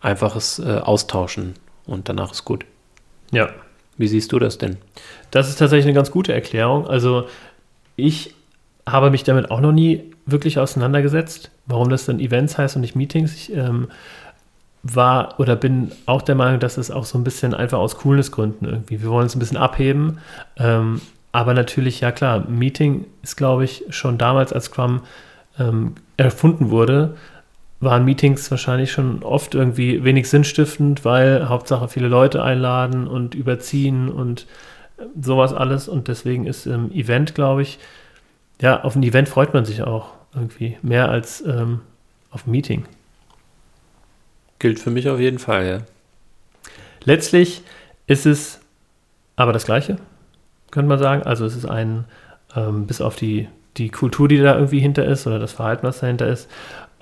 [0.00, 1.54] einfaches äh, Austauschen
[1.86, 2.64] und danach ist gut.
[3.32, 3.48] Ja,
[3.96, 4.76] Wie siehst du das denn?
[5.30, 6.86] das ist tatsächlich eine ganz gute Erklärung.
[6.86, 7.26] Also
[7.96, 8.34] ich
[8.86, 12.96] habe mich damit auch noch nie wirklich auseinandergesetzt, warum das dann Events heißt und nicht
[12.96, 13.34] Meetings.
[13.34, 13.88] Ich ähm,
[14.94, 18.68] war oder bin auch der Meinung, dass es auch so ein bisschen einfach aus Coolnessgründen
[18.68, 19.02] irgendwie.
[19.02, 20.18] Wir wollen es ein bisschen abheben.
[20.58, 21.00] Ähm,
[21.32, 25.02] aber natürlich, ja klar, Meeting ist, glaube ich, schon damals, als Scrum
[25.58, 27.16] ähm, erfunden wurde,
[27.80, 34.08] waren Meetings wahrscheinlich schon oft irgendwie wenig sinnstiftend, weil Hauptsache viele Leute einladen und überziehen
[34.08, 34.46] und
[34.96, 35.88] äh, sowas alles.
[35.88, 37.78] Und deswegen ist ähm, Event, glaube ich,
[38.60, 41.80] ja, auf ein Event freut man sich auch irgendwie mehr als ähm,
[42.30, 42.84] auf ein Meeting.
[44.58, 45.78] Gilt für mich auf jeden Fall, ja.
[47.04, 47.62] Letztlich
[48.06, 48.60] ist es
[49.36, 49.96] aber das Gleiche,
[50.70, 51.22] könnte man sagen.
[51.22, 52.04] Also es ist ein,
[52.54, 56.00] ähm, bis auf die, die Kultur, die da irgendwie hinter ist oder das Verhalten, was
[56.00, 56.50] dahinter ist,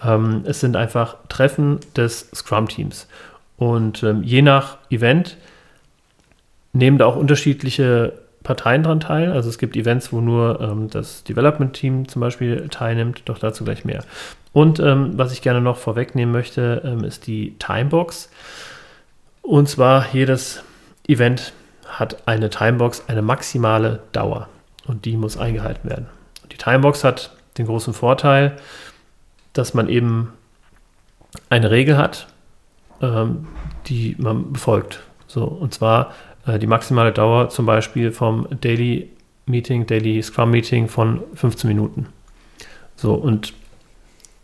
[0.03, 3.09] ähm, es sind einfach Treffen des Scrum-Teams.
[3.57, 5.37] Und ähm, je nach Event
[6.73, 9.33] nehmen da auch unterschiedliche Parteien dran teil.
[9.33, 13.85] Also es gibt Events, wo nur ähm, das Development-Team zum Beispiel teilnimmt, doch dazu gleich
[13.85, 14.04] mehr.
[14.52, 18.30] Und ähm, was ich gerne noch vorwegnehmen möchte, ähm, ist die Timebox.
[19.42, 20.62] Und zwar jedes
[21.09, 21.52] Event
[21.88, 24.48] hat eine Timebox, eine maximale Dauer.
[24.87, 26.07] Und die muss eingehalten werden.
[26.42, 28.57] Und die Timebox hat den großen Vorteil,
[29.54, 30.33] dass man eben
[31.48, 32.26] eine Regel hat,
[33.00, 33.46] ähm,
[33.87, 35.00] die man befolgt.
[35.26, 36.12] So, und zwar
[36.46, 39.11] die maximale Dauer zum Beispiel vom Daily
[39.46, 42.07] Meeting, Daily Scrum Meeting von 15 Minuten.
[42.96, 43.52] So, und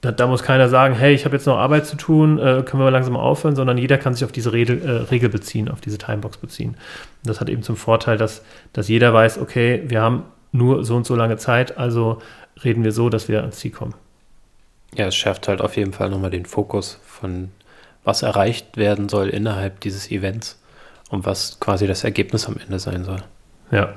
[0.00, 2.80] da, da muss keiner sagen, hey, ich habe jetzt noch Arbeit zu tun, äh, können
[2.80, 5.80] wir mal langsam aufhören, sondern jeder kann sich auf diese Regel, äh, Regel beziehen, auf
[5.80, 6.70] diese Timebox beziehen.
[6.70, 10.96] Und das hat eben zum Vorteil, dass, dass jeder weiß, okay, wir haben nur so
[10.96, 12.20] und so lange Zeit, also
[12.64, 13.94] reden wir so, dass wir ans Ziel kommen.
[14.96, 17.50] Ja, es schärft halt auf jeden Fall nochmal den Fokus von
[18.02, 20.59] was erreicht werden soll innerhalb dieses Events
[21.10, 23.22] und was quasi das Ergebnis am Ende sein soll.
[23.70, 23.94] Ja.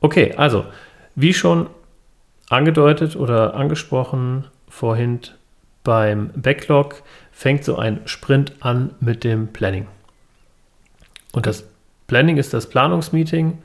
[0.00, 0.66] Okay, also,
[1.14, 1.68] wie schon
[2.50, 5.20] angedeutet oder angesprochen vorhin
[5.84, 9.86] beim Backlog, fängt so ein Sprint an mit dem Planning.
[11.32, 11.64] Und das
[12.06, 13.58] Planning ist das Planungsmeeting,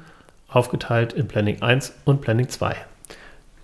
[0.47, 2.75] aufgeteilt in Planning 1 und Planning 2.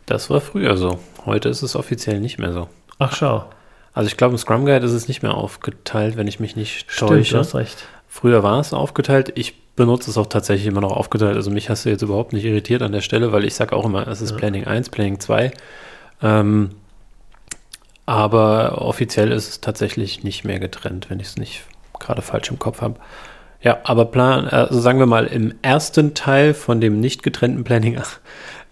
[0.06, 1.00] Das war früher so.
[1.26, 2.68] Heute ist es offiziell nicht mehr so.
[2.98, 3.46] Ach, schau.
[3.94, 6.92] Also ich glaube, im Scrum Guide ist es nicht mehr aufgeteilt, wenn ich mich nicht
[6.92, 7.34] Stimmt, täusche.
[7.34, 7.86] du hast recht.
[8.12, 9.32] Früher war es aufgeteilt.
[9.36, 11.36] Ich benutze es auch tatsächlich immer noch aufgeteilt.
[11.36, 13.86] Also mich hast du jetzt überhaupt nicht irritiert an der Stelle, weil ich sage auch
[13.86, 14.38] immer, es ist Ja.
[14.38, 15.52] Planning 1, Planning 2.
[16.22, 16.72] Ähm,
[18.08, 21.64] aber offiziell ist es tatsächlich nicht mehr getrennt, wenn ich es nicht
[22.00, 22.96] gerade falsch im Kopf habe.
[23.62, 28.02] Ja, aber Plan, also sagen wir mal, im ersten Teil von dem nicht getrennten Planning,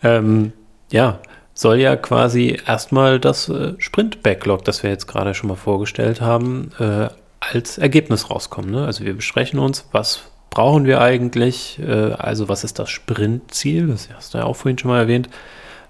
[0.02, 0.52] ähm,
[0.92, 1.20] ja,
[1.54, 6.72] soll ja quasi erstmal das äh, Sprint-Backlog, das wir jetzt gerade schon mal vorgestellt haben,
[6.80, 8.72] äh, als Ergebnis rauskommen.
[8.72, 8.86] Ne?
[8.86, 14.10] Also wir besprechen uns, was brauchen wir eigentlich, äh, also was ist das Sprintziel, das
[14.14, 15.30] hast du ja auch vorhin schon mal erwähnt,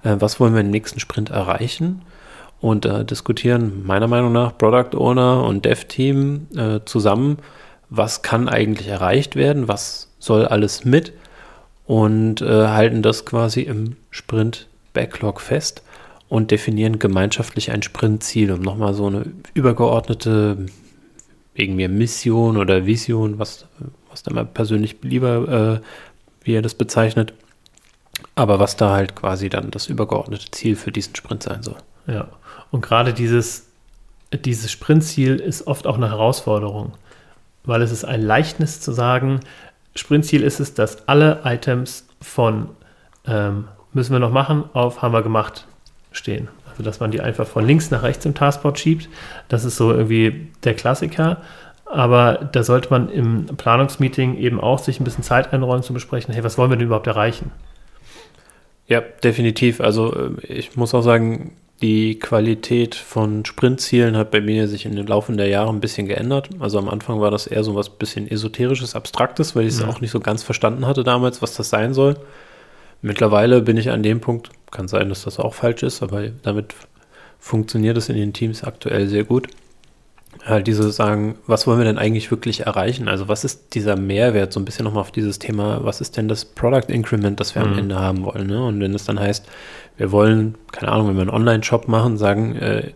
[0.03, 2.01] äh, was wollen wir im nächsten Sprint erreichen?
[2.59, 7.37] Und äh, diskutieren meiner Meinung nach Product Owner und Dev-Team äh, zusammen,
[7.89, 11.13] was kann eigentlich erreicht werden, was soll alles mit?
[11.85, 15.83] Und äh, halten das quasi im Sprint-Backlog fest
[16.29, 20.65] und definieren gemeinschaftlich ein Sprintziel, um nochmal so eine übergeordnete,
[21.57, 23.65] mir Mission oder Vision, was,
[24.09, 27.33] was da mal persönlich lieber, äh, wie er das bezeichnet,
[28.35, 31.77] aber was da halt quasi dann das übergeordnete Ziel für diesen Sprint sein soll.
[32.07, 32.27] Ja.
[32.71, 33.67] Und gerade dieses,
[34.33, 36.93] dieses Sprintziel ist oft auch eine Herausforderung,
[37.63, 39.39] weil es ist ein Leichtnis zu sagen,
[39.95, 42.69] Sprintziel ist es, dass alle Items von
[43.25, 45.67] ähm, müssen wir noch machen auf haben wir gemacht
[46.11, 46.47] stehen.
[46.77, 49.09] Also dass man die einfach von links nach rechts im Taskboard schiebt.
[49.49, 51.37] Das ist so irgendwie der Klassiker.
[51.85, 56.33] Aber da sollte man im Planungsmeeting eben auch sich ein bisschen Zeit einräumen zu besprechen,
[56.33, 57.51] hey, was wollen wir denn überhaupt erreichen?
[58.87, 59.81] Ja, definitiv.
[59.81, 64.95] Also äh, ich muss auch sagen, die Qualität von Sprintzielen hat bei mir sich in
[64.95, 66.49] den Laufe der Jahre ein bisschen geändert.
[66.59, 69.89] Also am Anfang war das eher so was bisschen esoterisches, abstraktes, weil ich es Mhm.
[69.89, 72.17] auch nicht so ganz verstanden hatte damals, was das sein soll.
[73.01, 76.75] Mittlerweile bin ich an dem Punkt, kann sein, dass das auch falsch ist, aber damit
[77.39, 79.47] funktioniert es in den Teams aktuell sehr gut.
[80.45, 83.07] Halt diese sagen, was wollen wir denn eigentlich wirklich erreichen?
[83.07, 84.53] Also was ist dieser Mehrwert?
[84.53, 87.63] So ein bisschen nochmal auf dieses Thema, was ist denn das Product Increment, das wir
[87.63, 87.79] am Mhm.
[87.79, 88.47] Ende haben wollen?
[88.47, 88.63] Ne?
[88.63, 89.45] Und wenn es dann heißt,
[89.97, 92.91] wir wollen, keine Ahnung, wenn wir einen Online-Shop machen, sagen, äh,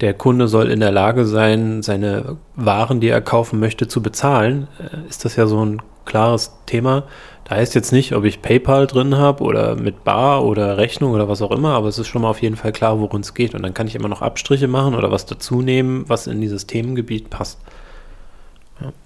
[0.00, 4.66] der Kunde soll in der Lage sein, seine Waren, die er kaufen möchte, zu bezahlen,
[4.78, 7.04] äh, ist das ja so ein klares Thema.
[7.50, 11.42] Heißt jetzt nicht, ob ich PayPal drin habe oder mit Bar oder Rechnung oder was
[11.42, 13.56] auch immer, aber es ist schon mal auf jeden Fall klar, worum es geht.
[13.56, 16.68] Und dann kann ich immer noch Abstriche machen oder was dazu nehmen, was in dieses
[16.68, 17.60] Themengebiet passt.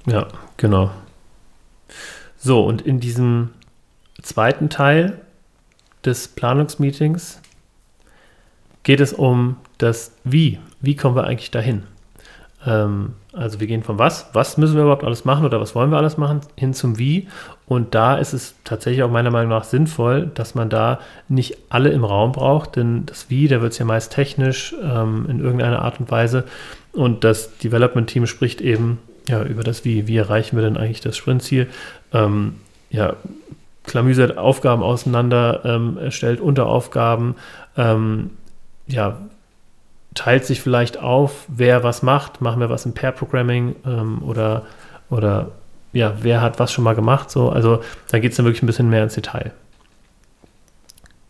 [0.05, 0.29] Ja,
[0.59, 0.91] genau.
[2.37, 3.49] So, und in diesem
[4.21, 5.23] zweiten Teil
[6.05, 7.41] des Planungsmeetings
[8.83, 10.59] geht es um das Wie.
[10.83, 11.85] Wie kommen wir eigentlich dahin?
[12.67, 15.91] Ähm, also wir gehen von was, was müssen wir überhaupt alles machen oder was wollen
[15.91, 17.29] wir alles machen, hin zum Wie.
[17.67, 21.91] Und da ist es tatsächlich auch meiner Meinung nach sinnvoll, dass man da nicht alle
[21.91, 25.81] im Raum braucht, denn das Wie, da wird es ja meist technisch ähm, in irgendeiner
[25.81, 26.45] Art und Weise.
[26.93, 28.99] Und das Development-Team spricht eben
[29.29, 30.07] ja, über das Wie.
[30.07, 31.69] Wie erreichen wir denn eigentlich das Sprintziel?
[32.13, 32.57] Ähm,
[32.91, 33.17] ja,
[33.85, 37.37] klamüsert Aufgaben auseinander, ähm, erstellt Unteraufgaben,
[37.77, 38.31] ähm,
[38.87, 39.19] ja,
[40.15, 42.41] teilt sich vielleicht auf, wer was macht.
[42.41, 44.67] Machen wir was im Pair-Programming ähm, oder,
[45.11, 45.51] oder
[45.95, 47.31] ja, wer hat was schon mal gemacht?
[47.31, 47.81] So, also
[48.11, 49.53] da geht es dann wirklich ein bisschen mehr ins Detail.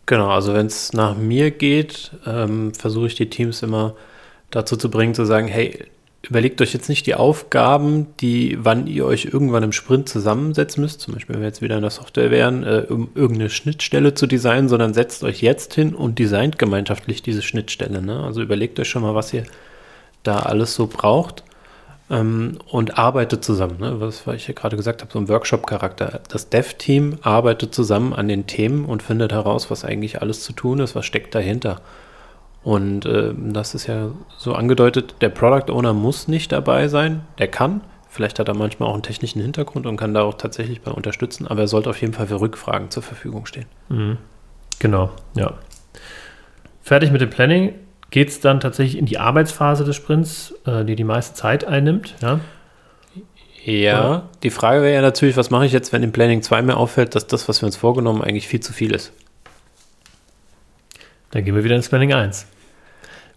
[0.07, 3.95] Genau, also wenn es nach mir geht, ähm, versuche ich die Teams immer
[4.51, 5.87] dazu zu bringen, zu sagen, hey,
[6.23, 11.01] überlegt euch jetzt nicht die Aufgaben, die, wann ihr euch irgendwann im Sprint zusammensetzen müsst,
[11.01, 14.27] zum Beispiel, wenn wir jetzt wieder in der Software wären, äh, um irgendeine Schnittstelle zu
[14.27, 18.01] designen, sondern setzt euch jetzt hin und designt gemeinschaftlich diese Schnittstelle.
[18.01, 18.23] Ne?
[18.23, 19.45] Also überlegt euch schon mal, was ihr
[20.23, 21.45] da alles so braucht
[22.15, 23.79] ähm, und arbeitet zusammen.
[23.81, 24.01] Ne?
[24.01, 26.21] Was was ich ja gerade gesagt habe, so ein Workshop-Charakter.
[26.29, 30.79] Das Dev-Team arbeitet zusammen an den Themen und findet heraus, was eigentlich alles zu tun
[30.81, 31.81] ist, was steckt dahinter.
[32.63, 37.49] Und äh, das ist ja so angedeutet, der Product Owner muss nicht dabei sein, der
[37.49, 37.83] kann,
[38.15, 41.49] Vielleicht hat er manchmal auch einen technischen Hintergrund und kann da auch tatsächlich bei unterstützen,
[41.49, 43.67] aber er sollte auf jeden Fall für Rückfragen zur Verfügung stehen.
[43.89, 44.19] Mhm.
[44.79, 45.55] Genau, ja.
[46.81, 47.75] Fertig mit dem Planning
[48.15, 52.15] geht es dann tatsächlich in die Arbeitsphase des Sprints, äh, die die meiste Zeit einnimmt.
[52.23, 52.39] Ja,
[53.65, 54.29] ja Oder?
[54.45, 57.17] die Frage wäre ja natürlich, was mache ich jetzt, wenn im Planning 2 mir auffällt,
[57.17, 59.13] dass das, was wir uns vorgenommen, eigentlich viel zu viel ist?
[61.33, 62.47] Dann gehen wir wieder ins Planning 1.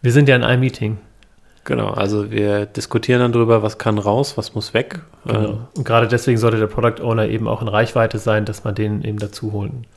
[0.04, 1.00] Wir sind ja in einem Meeting.
[1.64, 5.00] Genau, also wir diskutieren dann darüber, was kann raus, was muss weg.
[5.26, 5.40] Genau.
[5.40, 8.76] Ähm, Und gerade deswegen sollte der Product Owner eben auch in Reichweite sein, dass man
[8.76, 9.88] den eben dazu holen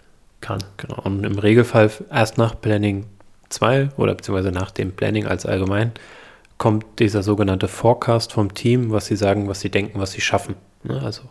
[0.40, 0.64] kann.
[0.78, 3.04] Genau, und im Regelfall erst nach Planning
[3.50, 5.92] 2 oder beziehungsweise nach dem Planning als allgemein
[6.58, 10.56] kommt dieser sogenannte Forecast vom Team, was sie sagen, was sie denken, was sie schaffen.
[10.82, 11.00] Ne?
[11.02, 11.22] Also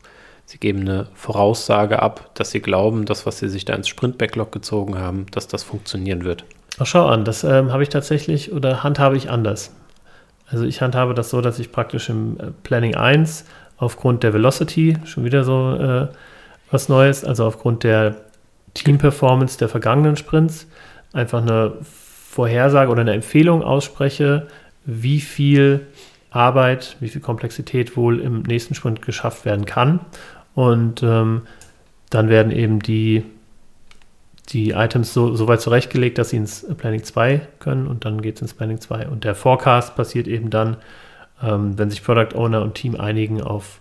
[0.45, 4.51] sie geben eine Voraussage ab, dass sie glauben, dass was sie sich da ins Sprint-Backlog
[4.51, 6.45] gezogen haben, dass das funktionieren wird.
[6.79, 9.71] Ach, schau an, das ähm, habe ich tatsächlich oder handhabe ich anders.
[10.47, 13.45] Also ich handhabe das so, dass ich praktisch im äh, Planning 1
[13.77, 16.08] aufgrund der Velocity, schon wieder so äh,
[16.71, 18.15] was Neues, also aufgrund der
[18.73, 20.67] Team-Performance der vergangenen Sprints,
[21.13, 21.73] einfach eine
[22.29, 24.47] Vorhersage oder eine Empfehlung ausspreche,
[24.85, 25.87] wie viel
[26.29, 29.99] Arbeit, wie viel Komplexität wohl im nächsten Sprint geschafft werden kann.
[30.53, 31.41] Und ähm,
[32.11, 33.23] dann werden eben die
[34.49, 38.35] die Items so, so weit zurechtgelegt, dass sie ins Planning 2 können und dann geht
[38.35, 39.07] es ins Planning 2.
[39.07, 40.77] Und der Forecast passiert eben dann,
[41.41, 43.78] ähm, wenn sich Product Owner und Team einigen auf.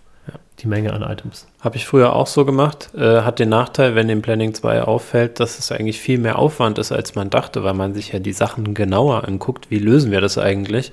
[0.59, 1.47] Die Menge an Items.
[1.61, 2.89] Habe ich früher auch so gemacht.
[2.95, 6.77] Äh, hat den Nachteil, wenn im Planning 2 auffällt, dass es eigentlich viel mehr Aufwand
[6.77, 9.69] ist, als man dachte, weil man sich ja die Sachen genauer anguckt.
[9.69, 10.91] Wie lösen wir das eigentlich?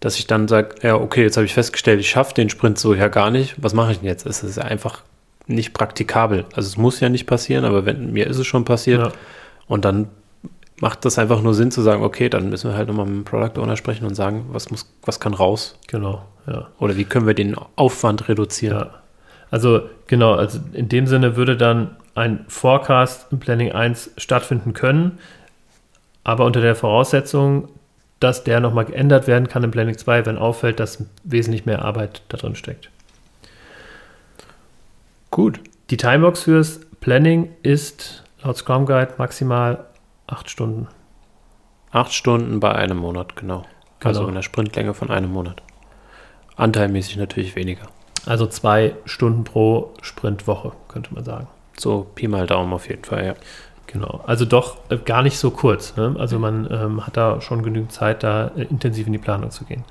[0.00, 2.94] Dass ich dann sage, ja, okay, jetzt habe ich festgestellt, ich schaffe den Sprint so
[2.94, 3.54] ja gar nicht.
[3.62, 4.26] Was mache ich denn jetzt?
[4.26, 5.02] Es ist einfach
[5.46, 6.44] nicht praktikabel.
[6.54, 9.00] Also es muss ja nicht passieren, aber wenn, mir ist es schon passiert.
[9.00, 9.12] Ja.
[9.66, 10.08] Und dann
[10.80, 13.24] macht das einfach nur Sinn zu sagen, okay, dann müssen wir halt nochmal mit dem
[13.24, 15.78] Product Owner sprechen und sagen, was muss, was kann raus?
[15.86, 16.68] Genau, ja.
[16.78, 18.78] Oder wie können wir den Aufwand reduzieren?
[18.78, 18.90] Ja.
[19.50, 25.18] Also genau, also in dem Sinne würde dann ein Forecast im Planning 1 stattfinden können,
[26.24, 27.68] aber unter der Voraussetzung,
[28.20, 32.22] dass der nochmal geändert werden kann im Planning 2, wenn auffällt, dass wesentlich mehr Arbeit
[32.28, 32.90] da drin steckt.
[35.30, 35.60] Gut.
[35.90, 39.84] Die Timebox fürs Planning ist laut Scrum Guide maximal
[40.26, 40.88] acht Stunden.
[41.90, 43.64] Acht Stunden bei einem Monat, genau.
[44.00, 44.08] genau.
[44.08, 45.62] Also in der Sprintlänge von einem Monat.
[46.56, 47.88] Anteilmäßig natürlich weniger.
[48.26, 51.48] Also zwei Stunden pro Sprintwoche, könnte man sagen.
[51.76, 53.34] So Pi mal Daumen auf jeden Fall, ja.
[53.86, 55.96] Genau, also doch äh, gar nicht so kurz.
[55.96, 56.16] Ne?
[56.18, 59.64] Also man ähm, hat da schon genügend Zeit, da äh, intensiv in die Planung zu
[59.64, 59.84] gehen.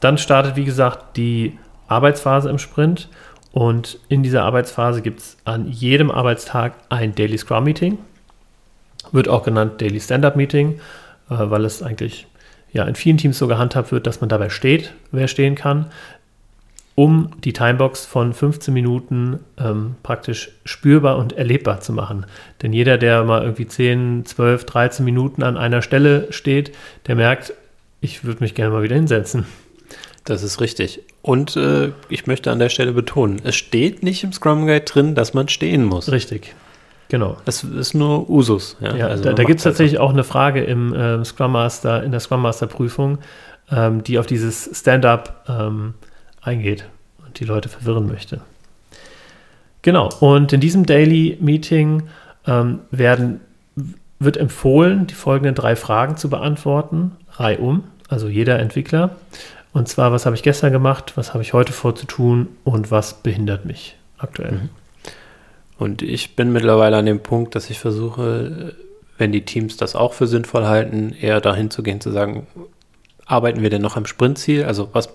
[0.00, 1.56] Dann startet, wie gesagt, die
[1.86, 3.08] Arbeitsphase im Sprint
[3.52, 7.98] und in dieser Arbeitsphase gibt es an jedem Arbeitstag ein Daily Scrum Meeting.
[9.12, 10.80] Wird auch genannt Daily Stand-Up Meeting,
[11.30, 12.26] äh, weil es eigentlich
[12.78, 15.86] ja, in vielen Teams so gehandhabt wird, dass man dabei steht, wer stehen kann,
[16.94, 22.24] um die Timebox von 15 Minuten ähm, praktisch spürbar und erlebbar zu machen.
[22.62, 26.72] Denn jeder, der mal irgendwie 10, 12, 13 Minuten an einer Stelle steht,
[27.08, 27.52] der merkt,
[28.00, 29.44] ich würde mich gerne mal wieder hinsetzen.
[30.24, 31.00] Das ist richtig.
[31.20, 35.16] Und äh, ich möchte an der Stelle betonen, es steht nicht im Scrum Guide drin,
[35.16, 36.12] dass man stehen muss.
[36.12, 36.54] Richtig.
[37.08, 37.38] Genau.
[37.46, 38.76] Es ist nur Usus.
[38.80, 40.04] Ja, ja also da, da gibt es tatsächlich so.
[40.04, 43.18] auch eine Frage im äh, Scrum Master, in der Scrum Master Prüfung,
[43.70, 45.94] ähm, die auf dieses Stand-up ähm,
[46.42, 46.84] eingeht
[47.24, 48.40] und die Leute verwirren möchte.
[49.82, 50.10] Genau.
[50.20, 52.04] Und in diesem Daily Meeting
[52.46, 53.40] ähm, werden,
[54.18, 59.16] wird empfohlen, die folgenden drei Fragen zu beantworten, reihum, also jeder Entwickler.
[59.72, 62.90] Und zwar, was habe ich gestern gemacht, was habe ich heute vor zu tun und
[62.90, 64.52] was behindert mich aktuell.
[64.52, 64.68] Mhm.
[65.78, 68.74] Und ich bin mittlerweile an dem Punkt, dass ich versuche,
[69.16, 72.46] wenn die Teams das auch für sinnvoll halten, eher dahin zu gehen, zu sagen,
[73.24, 74.64] arbeiten wir denn noch am Sprintziel?
[74.64, 75.08] Also was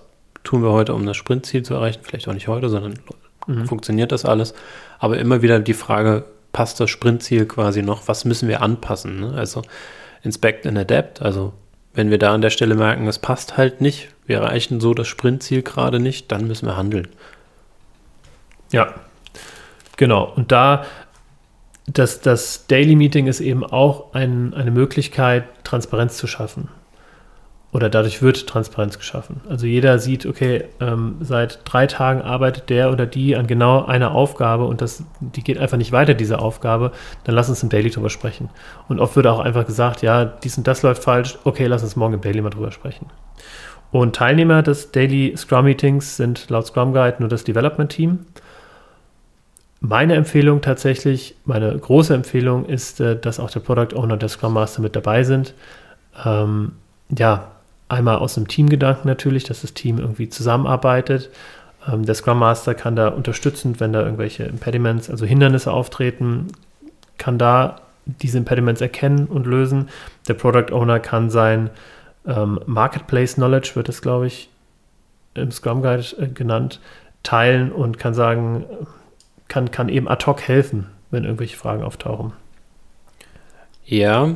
[0.44, 2.00] tun wir heute, um das Sprintziel zu erreichen?
[2.04, 3.00] Vielleicht auch nicht heute, sondern
[3.46, 3.66] mhm.
[3.66, 4.54] funktioniert das alles?
[5.00, 8.08] Aber immer wieder die Frage, passt das Sprintziel quasi noch?
[8.08, 9.20] Was müssen wir anpassen?
[9.20, 9.34] Ne?
[9.36, 9.64] Also
[10.22, 11.54] Inspect and Adapt, also
[11.94, 15.08] wenn wir da an der Stelle merken, es passt halt nicht, wir erreichen so das
[15.08, 17.10] Sprintziel gerade nicht, dann müssen wir handeln.
[18.72, 18.96] Ja,
[20.04, 20.34] genau.
[20.36, 20.84] Und da
[21.88, 26.68] das, das Daily Meeting ist eben auch ein, eine Möglichkeit, Transparenz zu schaffen
[27.72, 29.42] oder dadurch wird Transparenz geschaffen.
[29.50, 34.14] Also jeder sieht, okay, ähm, seit drei Tagen arbeitet der oder die an genau einer
[34.14, 36.92] Aufgabe und das, die geht einfach nicht weiter, diese Aufgabe,
[37.24, 38.50] dann lass uns im Daily drüber sprechen.
[38.90, 41.96] Und oft wird auch einfach gesagt, ja, dies und das läuft falsch, okay, lass uns
[41.96, 43.08] morgen im Daily mal drüber sprechen.
[43.92, 48.26] Und Teilnehmer des Daily Scrum Meetings sind laut Scrum Guide nur das Development Team.
[49.86, 54.30] Meine Empfehlung tatsächlich, meine große Empfehlung ist, äh, dass auch der Product Owner und der
[54.30, 55.54] Scrum Master mit dabei sind.
[56.26, 56.72] Ähm,
[57.16, 57.52] ja,
[57.94, 61.30] Einmal aus dem Teamgedanken natürlich, dass das Team irgendwie zusammenarbeitet.
[61.88, 66.48] Ähm, der Scrum Master kann da unterstützend, wenn da irgendwelche Impediments, also Hindernisse auftreten,
[67.20, 69.90] kann da diese Impediments erkennen und lösen.
[70.28, 71.70] Der Product Owner kann sein
[72.26, 74.50] ähm, Marketplace Knowledge, wird es, glaube ich,
[75.36, 76.80] im Scrum Guide äh, genannt,
[77.22, 78.66] teilen und kann sagen,
[79.48, 82.34] kann, kann eben ad hoc helfen, wenn irgendwelche Fragen auftauchen.
[83.86, 84.36] Ja,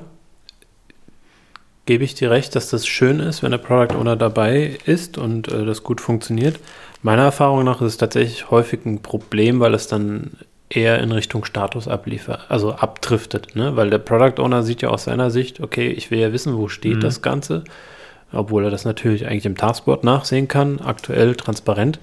[1.85, 5.47] gebe ich dir recht, dass das schön ist, wenn der Product Owner dabei ist und
[5.47, 6.59] äh, das gut funktioniert.
[7.01, 10.31] Meiner Erfahrung nach ist es tatsächlich häufig ein Problem, weil es dann
[10.69, 13.75] eher in Richtung Status abliefert, also abdriftet, ne?
[13.77, 16.67] Weil der Product Owner sieht ja aus seiner Sicht, okay, ich will ja wissen, wo
[16.67, 17.01] steht mhm.
[17.01, 17.63] das Ganze,
[18.33, 21.99] obwohl er das natürlich eigentlich im Taskboard nachsehen kann, aktuell transparent.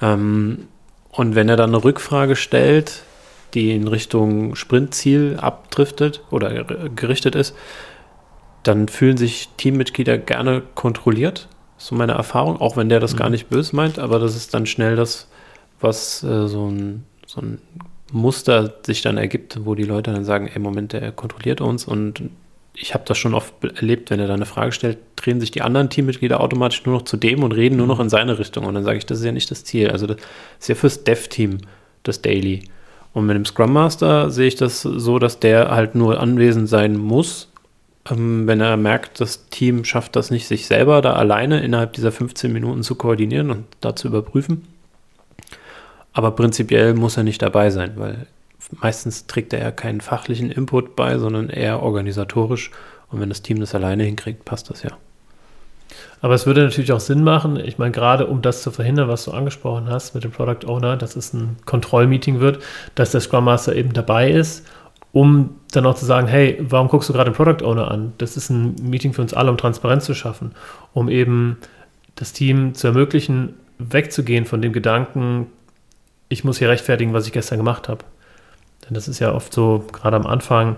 [0.00, 0.68] Ähm,
[1.16, 3.02] und wenn er dann eine Rückfrage stellt,
[3.54, 6.64] die in Richtung Sprintziel abdriftet oder
[6.94, 7.54] gerichtet ist,
[8.62, 11.48] dann fühlen sich Teammitglieder gerne kontrolliert.
[11.78, 13.18] So meine Erfahrung, auch wenn der das mhm.
[13.18, 15.28] gar nicht böse meint, aber das ist dann schnell das,
[15.80, 17.60] was äh, so, ein, so ein
[18.12, 22.30] Muster sich dann ergibt, wo die Leute dann sagen, ey, Moment, der kontrolliert uns und
[22.78, 25.62] ich habe das schon oft erlebt, wenn er da eine Frage stellt, drehen sich die
[25.62, 28.66] anderen Teammitglieder automatisch nur noch zu dem und reden nur noch in seine Richtung.
[28.66, 29.90] Und dann sage ich, das ist ja nicht das Ziel.
[29.90, 30.18] Also das
[30.60, 31.58] ist ja fürs Dev-Team
[32.02, 32.68] das Daily.
[33.14, 36.96] Und mit dem Scrum Master sehe ich das so, dass der halt nur anwesend sein
[36.98, 37.50] muss,
[38.10, 42.12] ähm, wenn er merkt, das Team schafft das nicht, sich selber da alleine innerhalb dieser
[42.12, 44.66] 15 Minuten zu koordinieren und da zu überprüfen.
[46.12, 48.26] Aber prinzipiell muss er nicht dabei sein, weil
[48.70, 52.70] meistens trägt er ja keinen fachlichen Input bei, sondern eher organisatorisch.
[53.10, 54.90] Und wenn das Team das alleine hinkriegt, passt das ja.
[56.20, 59.24] Aber es würde natürlich auch Sinn machen, ich meine, gerade um das zu verhindern, was
[59.24, 62.62] du angesprochen hast mit dem Product Owner, dass es ein Kontrollmeeting wird,
[62.94, 64.66] dass der Scrum Master eben dabei ist,
[65.12, 68.12] um dann auch zu sagen, hey, warum guckst du gerade den Product Owner an?
[68.18, 70.52] Das ist ein Meeting für uns alle, um Transparenz zu schaffen,
[70.92, 71.58] um eben
[72.16, 75.46] das Team zu ermöglichen, wegzugehen von dem Gedanken,
[76.28, 78.04] ich muss hier rechtfertigen, was ich gestern gemacht habe.
[78.86, 80.76] Denn das ist ja oft so, gerade am Anfang,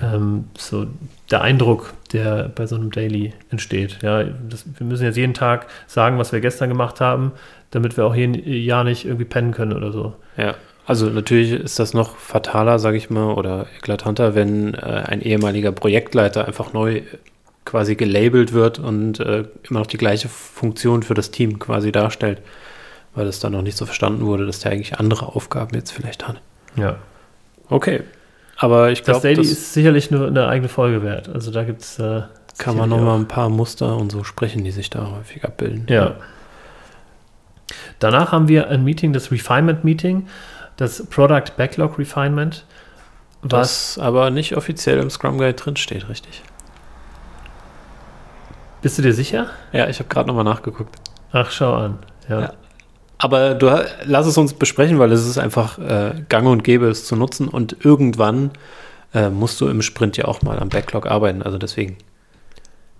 [0.00, 0.86] ähm, so
[1.30, 3.98] der Eindruck, der bei so einem Daily entsteht.
[4.02, 7.32] Ja, das, wir müssen jetzt jeden Tag sagen, was wir gestern gemacht haben,
[7.70, 10.14] damit wir auch hier ja nicht irgendwie pennen können oder so.
[10.36, 10.54] Ja,
[10.86, 15.72] also natürlich ist das noch fataler, sage ich mal, oder eklatanter, wenn äh, ein ehemaliger
[15.72, 17.02] Projektleiter einfach neu
[17.64, 22.40] quasi gelabelt wird und äh, immer noch die gleiche Funktion für das Team quasi darstellt,
[23.16, 26.28] weil es dann noch nicht so verstanden wurde, dass der eigentlich andere Aufgaben jetzt vielleicht
[26.28, 26.40] hat.
[26.76, 26.96] Ja.
[27.68, 28.02] Okay.
[28.56, 29.16] Aber ich glaube.
[29.16, 31.28] Das Daily ist sicherlich nur eine eigene Folge wert.
[31.28, 31.98] Also da gibt es.
[31.98, 32.22] Äh,
[32.58, 35.86] kann man nochmal ein paar Muster und so sprechen, die sich da häufig abbilden.
[35.90, 36.14] Ja.
[37.98, 40.26] Danach haben wir ein Meeting, das Refinement Meeting,
[40.76, 42.64] das Product Backlog Refinement.
[43.42, 46.42] Was aber nicht offiziell im Scrum Guide drinsteht, richtig?
[48.82, 49.50] Bist du dir sicher?
[49.72, 50.96] Ja, ich habe gerade nochmal nachgeguckt.
[51.32, 51.98] Ach, schau an.
[52.28, 52.40] Ja.
[52.40, 52.52] ja.
[53.18, 57.06] Aber du, lass es uns besprechen, weil es ist einfach äh, gang und gäbe, es
[57.06, 57.48] zu nutzen.
[57.48, 58.50] Und irgendwann
[59.14, 61.42] äh, musst du im Sprint ja auch mal am Backlog arbeiten.
[61.42, 61.96] Also deswegen.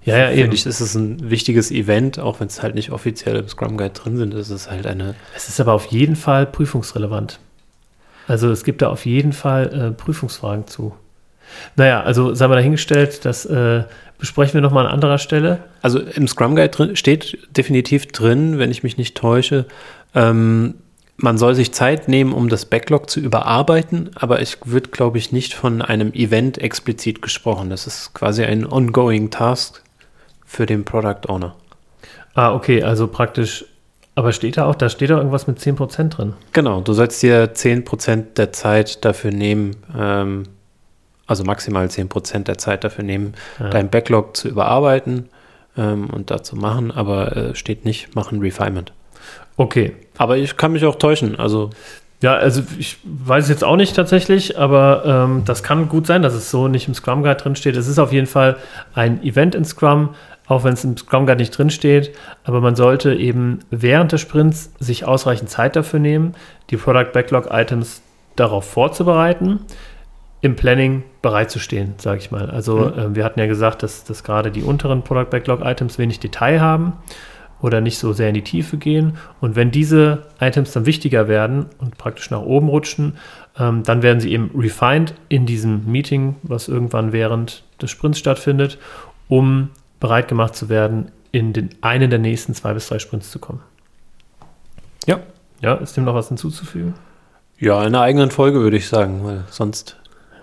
[0.04, 3.36] Ja, ja, Finde ich, ist es ein wichtiges Event, auch wenn es halt nicht offiziell
[3.36, 4.34] im Scrum Guide drin sind.
[4.34, 5.16] Ist es halt eine.
[5.34, 7.40] Es ist aber auf jeden Fall prüfungsrelevant.
[8.28, 10.94] Also es gibt da auf jeden Fall äh, Prüfungsfragen zu.
[11.76, 13.84] Naja, also sei mal dahingestellt, das äh,
[14.18, 15.60] besprechen wir nochmal an anderer Stelle.
[15.82, 19.66] Also im Scrum Guide drin, steht definitiv drin, wenn ich mich nicht täusche,
[20.14, 20.74] ähm,
[21.18, 25.32] man soll sich Zeit nehmen, um das Backlog zu überarbeiten, aber es wird, glaube ich,
[25.32, 27.70] nicht von einem Event explizit gesprochen.
[27.70, 29.82] Das ist quasi ein ongoing Task
[30.44, 31.54] für den Product Owner.
[32.34, 33.64] Ah, okay, also praktisch,
[34.14, 36.34] aber steht da auch, da steht da irgendwas mit 10% drin.
[36.52, 40.42] Genau, du sollst dir 10% der Zeit dafür nehmen, ähm,
[41.26, 43.70] also maximal 10% der Zeit dafür nehmen, ja.
[43.70, 45.30] dein Backlog zu überarbeiten
[45.78, 48.92] ähm, und dazu machen, aber äh, steht nicht, machen Refinement.
[49.56, 49.94] Okay.
[50.18, 51.38] Aber ich kann mich auch täuschen.
[51.38, 51.70] Also
[52.22, 56.22] ja, also ich weiß es jetzt auch nicht tatsächlich, aber ähm, das kann gut sein,
[56.22, 57.76] dass es so nicht im Scrum Guide drin steht.
[57.76, 58.56] Es ist auf jeden Fall
[58.94, 60.14] ein Event in Scrum,
[60.46, 62.12] auch wenn es im Scrum Guide nicht drin steht.
[62.44, 66.34] Aber man sollte eben während des Sprints sich ausreichend Zeit dafür nehmen,
[66.70, 68.00] die Product Backlog Items
[68.34, 69.60] darauf vorzubereiten,
[70.40, 72.50] im Planning bereitzustehen, sage ich mal.
[72.50, 72.98] Also mhm.
[72.98, 76.60] äh, wir hatten ja gesagt, dass, dass gerade die unteren Product Backlog Items wenig Detail
[76.60, 76.94] haben
[77.62, 79.16] oder nicht so sehr in die Tiefe gehen.
[79.40, 83.14] Und wenn diese Items dann wichtiger werden und praktisch nach oben rutschen,
[83.58, 88.78] ähm, dann werden sie eben refined in diesem Meeting, was irgendwann während des Sprints stattfindet,
[89.28, 93.38] um bereit gemacht zu werden, in den einen der nächsten zwei bis drei Sprints zu
[93.38, 93.60] kommen.
[95.06, 95.20] Ja.
[95.62, 96.94] Ja, ist dem noch was hinzuzufügen?
[97.58, 99.96] Ja, in einer eigenen Folge würde ich sagen, weil sonst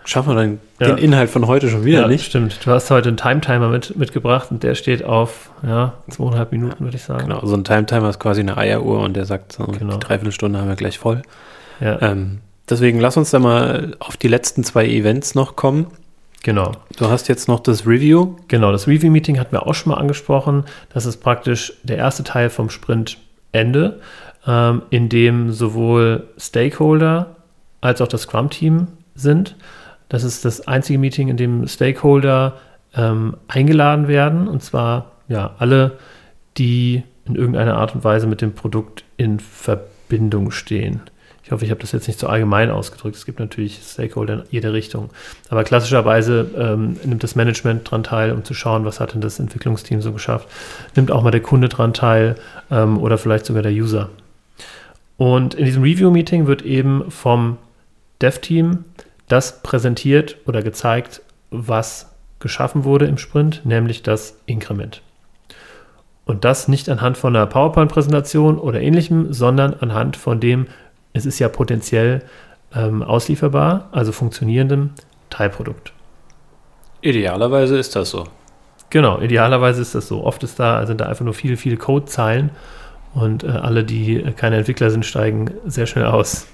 [0.06, 0.88] schaffen wir dann Ja.
[0.88, 2.26] den Inhalt von heute schon wieder ja, nicht.
[2.26, 2.60] stimmt.
[2.66, 6.98] Du hast heute einen Time-Timer mit, mitgebracht und der steht auf ja, zweieinhalb Minuten, würde
[6.98, 7.28] ich sagen.
[7.28, 9.94] Genau, so ein Timetimer ist quasi eine Eieruhr und der sagt, so, Genau.
[9.94, 11.22] die Dreiviertelstunde haben wir gleich voll.
[11.80, 12.40] Ja, Ähm,
[12.70, 15.88] deswegen lass uns da mal auf die letzten zwei Events noch kommen.
[16.44, 16.74] genau.
[16.98, 18.36] Du hast jetzt noch das Review.
[18.50, 20.66] Genau, das Review-Meeting hatten wir auch schon mal angesprochen.
[20.94, 24.00] Das ist praktisch der erste Teil vom Sprintende,
[24.46, 27.38] ähm, in dem sowohl Stakeholder
[27.82, 29.56] als auch das Scrum-Team sind.
[30.10, 32.58] Das ist das einzige Meeting, in dem Stakeholder
[32.96, 35.98] ähm, eingeladen werden, und zwar ja alle,
[36.58, 41.02] die in irgendeiner Art und Weise mit dem Produkt in Verbindung stehen.
[41.44, 43.18] Ich hoffe, ich habe das jetzt nicht so allgemein ausgedrückt.
[43.18, 45.10] Es gibt natürlich Stakeholder in jede Richtung.
[45.50, 49.40] Aber klassischerweise ähm, nimmt das Management dran teil, um zu schauen, was hat denn das
[49.40, 50.48] Entwicklungsteam so geschafft.
[50.96, 52.36] Nimmt auch mal der Kunde dran teil
[52.72, 54.10] ähm, oder vielleicht sogar der User.
[55.18, 57.58] Und in diesem Review-Meeting wird eben vom
[58.22, 58.86] Dev-Team
[59.34, 65.02] das präsentiert oder gezeigt, was geschaffen wurde im Sprint, nämlich das Inkrement.
[66.26, 70.68] Und das nicht anhand von einer PowerPoint-Präsentation oder ähnlichem, sondern anhand von dem,
[71.14, 72.22] es ist ja potenziell
[72.76, 74.92] ähm, auslieferbar, also funktionierendem
[75.32, 75.94] Teilprodukt.
[77.02, 78.26] Idealerweise ist das so.
[78.92, 80.24] Genau, idealerweise ist das so.
[80.24, 82.52] Oft ist da, sind da einfach nur viele, viele Codezeilen
[83.16, 86.46] und äh, alle, die keine Entwickler sind, steigen sehr schnell aus.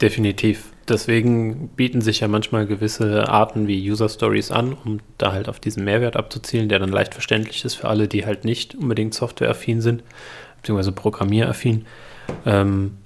[0.00, 0.70] Definitiv.
[0.90, 5.60] Deswegen bieten sich ja manchmal gewisse Arten wie User Stories an, um da halt auf
[5.60, 9.80] diesen Mehrwert abzuzielen, der dann leicht verständlich ist für alle, die halt nicht unbedingt softwareaffin
[9.80, 10.02] sind,
[10.56, 11.86] beziehungsweise programmieraffin.
[12.44, 12.96] Ähm,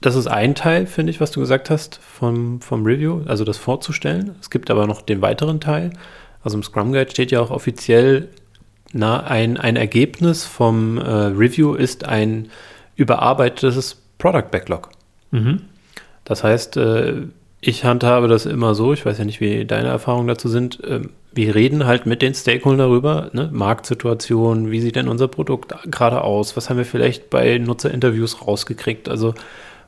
[0.00, 3.58] das ist ein Teil, finde ich, was du gesagt hast vom, vom Review, also das
[3.58, 4.34] vorzustellen.
[4.40, 5.90] Es gibt aber noch den weiteren Teil.
[6.42, 8.28] Also im Scrum Guide steht ja auch offiziell,
[8.92, 12.48] na, ein, ein Ergebnis vom äh, Review ist ein
[12.96, 14.90] überarbeitetes Product Backlog.
[15.30, 15.62] Mhm.
[16.24, 17.22] Das heißt, äh,
[17.60, 20.80] ich handhabe das immer so, ich weiß ja nicht, wie deine Erfahrungen dazu sind.
[20.86, 23.48] ähm, Wir reden halt mit den Stakeholdern darüber, ne?
[23.52, 29.08] Marktsituation, wie sieht denn unser Produkt gerade aus, was haben wir vielleicht bei Nutzerinterviews rausgekriegt,
[29.08, 29.34] also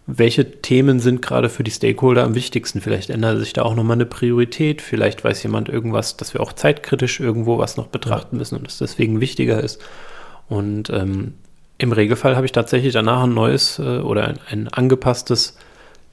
[0.07, 2.81] welche Themen sind gerade für die Stakeholder am wichtigsten?
[2.81, 6.53] Vielleicht ändert sich da auch nochmal eine Priorität, vielleicht weiß jemand irgendwas, dass wir auch
[6.53, 9.83] zeitkritisch irgendwo was noch betrachten müssen und es deswegen wichtiger ist.
[10.49, 11.35] Und ähm,
[11.79, 15.57] im Regelfall habe ich tatsächlich danach ein neues äh, oder ein, ein angepasstes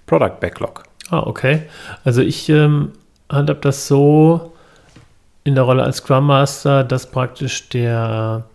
[0.05, 0.83] Product Backlog.
[1.09, 1.63] Ah, okay.
[2.03, 2.93] Also ich ähm,
[3.29, 4.53] handhab das so
[5.43, 8.45] in der Rolle als Scrum Master, dass praktisch der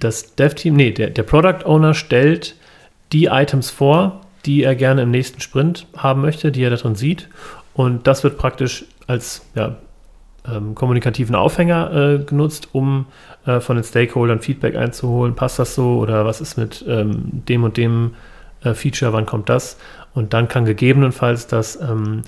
[0.00, 2.56] das Dev-Team, nee, der, der Product Owner stellt
[3.12, 6.96] die Items vor, die er gerne im nächsten Sprint haben möchte, die er da drin
[6.96, 7.28] sieht.
[7.74, 9.76] Und das wird praktisch als ja,
[10.50, 13.06] ähm, kommunikativen Aufhänger äh, genutzt, um
[13.44, 15.34] äh, von den Stakeholdern Feedback einzuholen.
[15.34, 18.14] Passt das so oder was ist mit ähm, dem und dem
[18.62, 19.78] äh, Feature, wann kommt das?
[20.14, 22.22] Und dann kann gegebenenfalls das, ähm,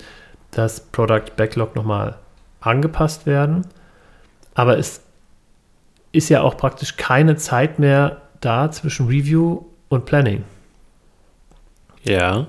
[0.50, 2.16] das Product Backlog nochmal
[2.60, 3.66] angepasst werden.
[4.54, 5.00] Aber es
[6.12, 10.44] ist ja auch praktisch keine Zeit mehr da zwischen Review und Planning.
[12.02, 12.46] Ja.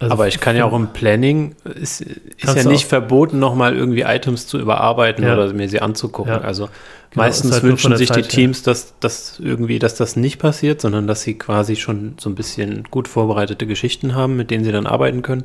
[0.00, 3.76] Also aber ich kann ja auch im Planning, ist, ist Kannst ja nicht verboten, nochmal
[3.76, 5.34] irgendwie Items zu überarbeiten Ja.
[5.34, 6.32] oder mir sie anzugucken.
[6.32, 6.40] Ja.
[6.40, 6.70] Also
[7.10, 8.30] Genau, meistens ist halt wünschen sich die Zeit her.
[8.30, 12.34] Teams, dass das irgendwie, dass das nicht passiert, sondern dass sie quasi schon so ein
[12.34, 15.44] bisschen gut vorbereitete Geschichten haben, mit denen sie dann arbeiten können.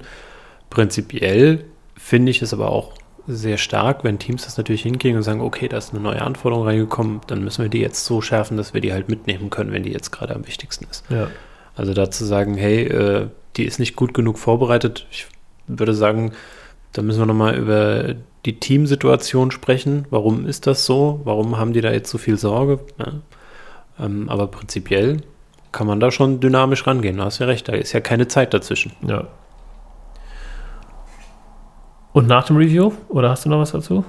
[0.69, 1.65] Prinzipiell
[1.97, 2.93] finde ich es aber auch
[3.27, 6.65] sehr stark, wenn Teams das natürlich hinkriegen und sagen, okay, da ist eine neue Anforderung
[6.65, 9.83] reingekommen, dann müssen wir die jetzt so schärfen, dass wir die halt mitnehmen können, wenn
[9.83, 11.03] die jetzt gerade am wichtigsten ist.
[11.09, 11.27] Ja.
[11.75, 13.27] Also dazu sagen, hey, äh,
[13.57, 15.07] die ist nicht gut genug vorbereitet.
[15.11, 15.27] Ich
[15.67, 16.33] würde sagen,
[16.93, 20.05] da müssen wir nochmal über die Teamsituation sprechen.
[20.09, 21.21] Warum ist das so?
[21.23, 22.79] Warum haben die da jetzt so viel Sorge?
[22.99, 23.13] Ja.
[23.99, 25.21] Ähm, aber prinzipiell
[25.71, 27.17] kann man da schon dynamisch rangehen.
[27.17, 28.93] Du hast ja recht, da ist ja keine Zeit dazwischen.
[29.05, 29.27] Ja.
[32.13, 32.93] Und nach dem Review?
[33.09, 34.05] Oder hast du noch was dazu?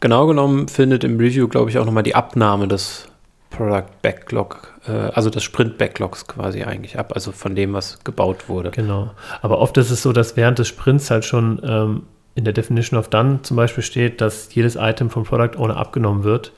[0.00, 3.08] Genau genommen findet im Review, glaube ich, auch nochmal die Abnahme des
[3.48, 8.70] Product Backlog, also des Sprint Backlogs quasi eigentlich ab, also von dem, was gebaut wurde.
[8.70, 9.12] Genau.
[9.42, 12.02] Aber oft ist es so, dass während des Sprints halt schon ähm,
[12.34, 16.24] in der Definition of Done zum Beispiel steht, dass jedes Item vom Product Owner abgenommen
[16.24, 16.52] wird.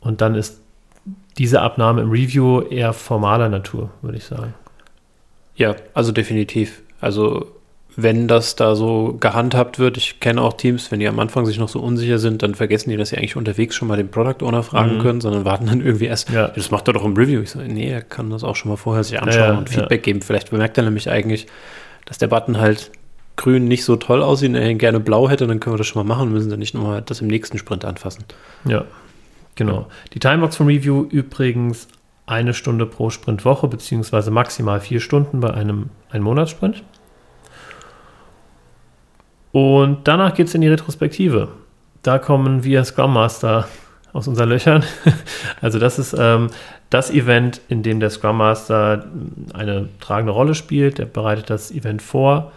[0.00, 0.60] Und dann ist
[1.38, 4.54] diese Abnahme im Review eher formaler Natur, würde ich sagen.
[5.56, 6.82] Ja, also definitiv.
[7.00, 7.59] Also
[8.02, 11.58] wenn das da so gehandhabt wird, ich kenne auch Teams, wenn die am Anfang sich
[11.58, 14.44] noch so unsicher sind, dann vergessen die, dass sie eigentlich unterwegs schon mal den Product
[14.44, 15.00] Owner fragen Mhm.
[15.00, 16.48] können, sondern warten dann irgendwie erst, Ja.
[16.48, 17.40] das macht er doch im Review.
[17.40, 19.68] Ich so, nee, er kann das auch schon mal vorher sich anschauen Ja, ja, und
[19.70, 20.22] Feedback geben.
[20.22, 21.46] Vielleicht bemerkt er nämlich eigentlich,
[22.06, 22.90] dass der Button halt
[23.36, 25.86] grün nicht so toll aussieht und er ihn gerne blau hätte, dann können wir das
[25.86, 28.24] schon mal machen und müssen dann nicht nochmal das im nächsten Sprint anfassen.
[28.66, 28.84] Ja,
[29.54, 29.86] genau.
[30.12, 31.88] Die Timebox vom Review übrigens
[32.26, 36.82] eine Stunde pro Sprintwoche, beziehungsweise maximal vier Stunden bei einem Ein-Monats-Sprint.
[39.52, 41.48] Und danach geht es in die Retrospektive.
[42.02, 43.68] Da kommen wir Scrum Master
[44.12, 44.84] aus unseren Löchern.
[45.60, 46.48] Also das ist ähm,
[46.88, 49.04] das Event, in dem der Scrum Master
[49.52, 50.98] eine tragende Rolle spielt.
[50.98, 52.52] Der bereitet das Event vor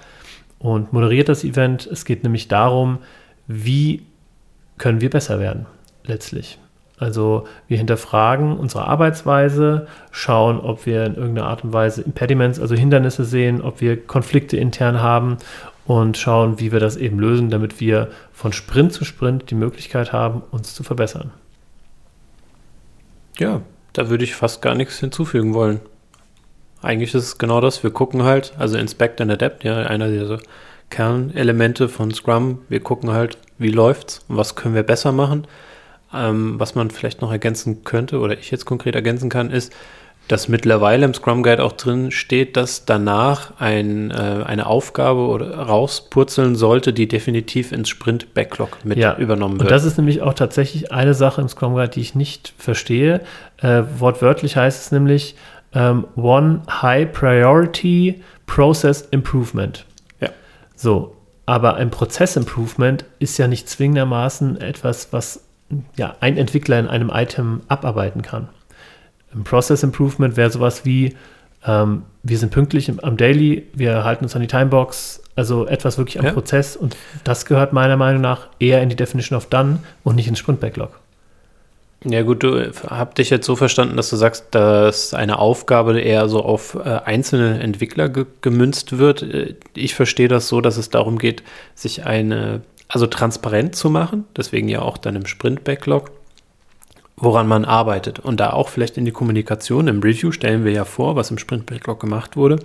[0.59, 1.85] und moderiert das Event.
[1.85, 2.99] Es geht nämlich darum,
[3.47, 4.03] wie
[4.77, 5.65] können wir besser werden,
[6.05, 6.59] letztlich.
[6.97, 12.75] Also wir hinterfragen unsere Arbeitsweise, schauen, ob wir in irgendeiner Art und Weise Impediments, also
[12.75, 15.37] Hindernisse sehen, ob wir Konflikte intern haben
[15.85, 20.13] und schauen, wie wir das eben lösen, damit wir von Sprint zu Sprint die Möglichkeit
[20.13, 21.31] haben, uns zu verbessern.
[23.37, 23.61] Ja,
[23.93, 25.79] da würde ich fast gar nichts hinzufügen wollen.
[26.81, 27.83] Eigentlich ist es genau das.
[27.83, 30.39] Wir gucken halt, also Inspect and Adapt, ja, einer dieser
[30.89, 32.59] Kernelemente von Scrum.
[32.69, 35.47] Wir gucken halt, wie läuft's und was können wir besser machen.
[36.13, 39.73] Ähm, was man vielleicht noch ergänzen könnte oder ich jetzt konkret ergänzen kann, ist,
[40.27, 45.57] dass mittlerweile im Scrum Guide auch drin steht, dass danach ein, äh, eine Aufgabe oder
[45.57, 49.63] rauspurzeln sollte, die definitiv ins Sprint Backlog mit ja, übernommen wird.
[49.63, 53.21] Und das ist nämlich auch tatsächlich eine Sache im Scrum Guide, die ich nicht verstehe.
[53.61, 55.35] Äh, wortwörtlich heißt es nämlich
[55.73, 59.85] ähm, One High Priority Process Improvement.
[60.21, 60.29] Ja.
[60.75, 61.15] So,
[61.45, 65.43] aber ein Prozess-Improvement ist ja nicht zwingendermaßen etwas, was
[65.97, 68.49] ja, ein Entwickler in einem Item abarbeiten kann.
[69.35, 71.15] Ein Process Improvement wäre sowas wie,
[71.65, 75.97] ähm, wir sind pünktlich im, am Daily, wir halten uns an die Timebox, also etwas
[75.97, 76.31] wirklich am ja.
[76.31, 80.27] Prozess und das gehört meiner Meinung nach eher in die Definition of Done und nicht
[80.27, 80.99] ins Sprint Backlog.
[82.05, 86.27] Ja gut, du hab dich jetzt so verstanden, dass du sagst, dass eine Aufgabe eher
[86.27, 89.21] so auf äh, einzelne Entwickler ge gemünzt wird.
[89.21, 91.43] Äh, ich verstehe das so, dass es darum geht,
[91.75, 96.11] sich eine, also transparent zu machen, deswegen ja auch dann im Sprint-Backlog,
[97.23, 98.19] woran man arbeitet.
[98.19, 101.37] Und da auch vielleicht in die Kommunikation, im Review stellen wir ja vor, was im
[101.37, 102.59] Sprint-Backlog gemacht wurde,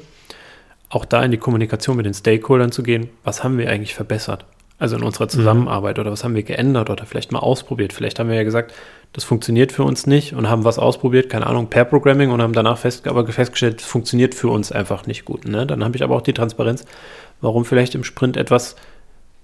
[0.91, 4.45] auch da in die Kommunikation mit den Stakeholdern zu gehen, was haben wir eigentlich verbessert?
[4.79, 6.03] Also in unserer Zusammenarbeit mhm.
[6.03, 7.93] oder was haben wir geändert oder vielleicht mal ausprobiert.
[7.93, 8.73] Vielleicht haben wir ja gesagt,
[9.13, 12.53] das funktioniert für uns nicht und haben was ausprobiert, keine Ahnung, per Programming und haben
[12.53, 15.47] danach fest, aber festgestellt, es funktioniert für uns einfach nicht gut.
[15.47, 15.67] Ne?
[15.67, 16.85] Dann habe ich aber auch die Transparenz,
[17.41, 18.77] warum vielleicht im Sprint etwas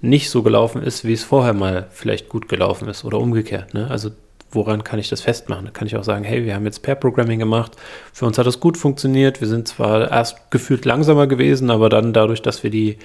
[0.00, 3.74] nicht so gelaufen ist, wie es vorher mal vielleicht gut gelaufen ist oder umgekehrt.
[3.74, 3.90] Ne?
[3.90, 4.10] Also
[4.55, 5.66] woran kann ich das festmachen?
[5.66, 7.72] Da kann ich auch sagen, hey, wir haben jetzt Pair Programming gemacht,
[8.12, 12.12] für uns hat das gut funktioniert, wir sind zwar erst gefühlt langsamer gewesen, aber dann
[12.12, 12.98] dadurch, dass wir die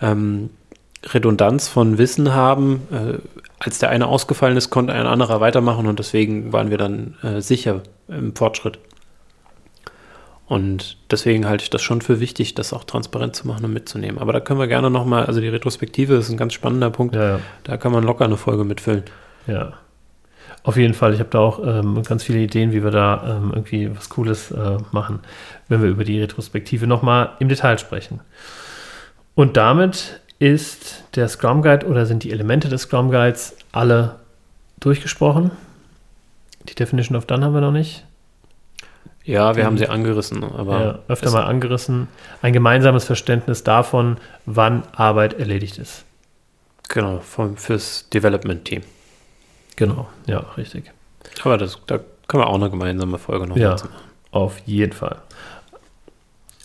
[0.00, 0.50] ähm,
[1.12, 3.18] Redundanz von Wissen haben, äh,
[3.58, 7.40] als der eine ausgefallen ist, konnte ein anderer weitermachen und deswegen waren wir dann äh,
[7.40, 8.78] sicher im Fortschritt.
[10.46, 14.18] Und deswegen halte ich das schon für wichtig, das auch transparent zu machen und mitzunehmen.
[14.18, 17.14] Aber da können wir gerne nochmal, also die Retrospektive ist ein ganz spannender Punkt.
[17.14, 17.40] Ja, ja.
[17.64, 19.04] Da kann man locker eine Folge mitfüllen.
[19.46, 19.72] Ja.
[20.64, 21.12] Auf jeden Fall.
[21.12, 24.50] Ich habe da auch ähm, ganz viele Ideen, wie wir da ähm, irgendwie was Cooles
[24.50, 25.20] äh, machen,
[25.68, 28.20] wenn wir über die Retrospektive nochmal im Detail sprechen.
[29.34, 34.16] Und damit ist der Scrum Guide oder sind die Elemente des Scrum Guides alle
[34.80, 35.50] durchgesprochen?
[36.66, 38.06] Die Definition of Done haben wir noch nicht.
[39.22, 40.80] Ja, wir die, haben sie angerissen, aber.
[40.80, 42.08] Ja, öfter mal angerissen.
[42.40, 46.04] Ein gemeinsames Verständnis davon, wann Arbeit erledigt ist.
[46.88, 48.82] Genau, vom, fürs Development-Team.
[49.76, 50.92] Genau, ja, richtig.
[51.42, 51.98] Aber das, da
[52.28, 53.90] können wir auch eine gemeinsame Folge noch ja, machen.
[54.30, 55.16] Auf jeden Fall.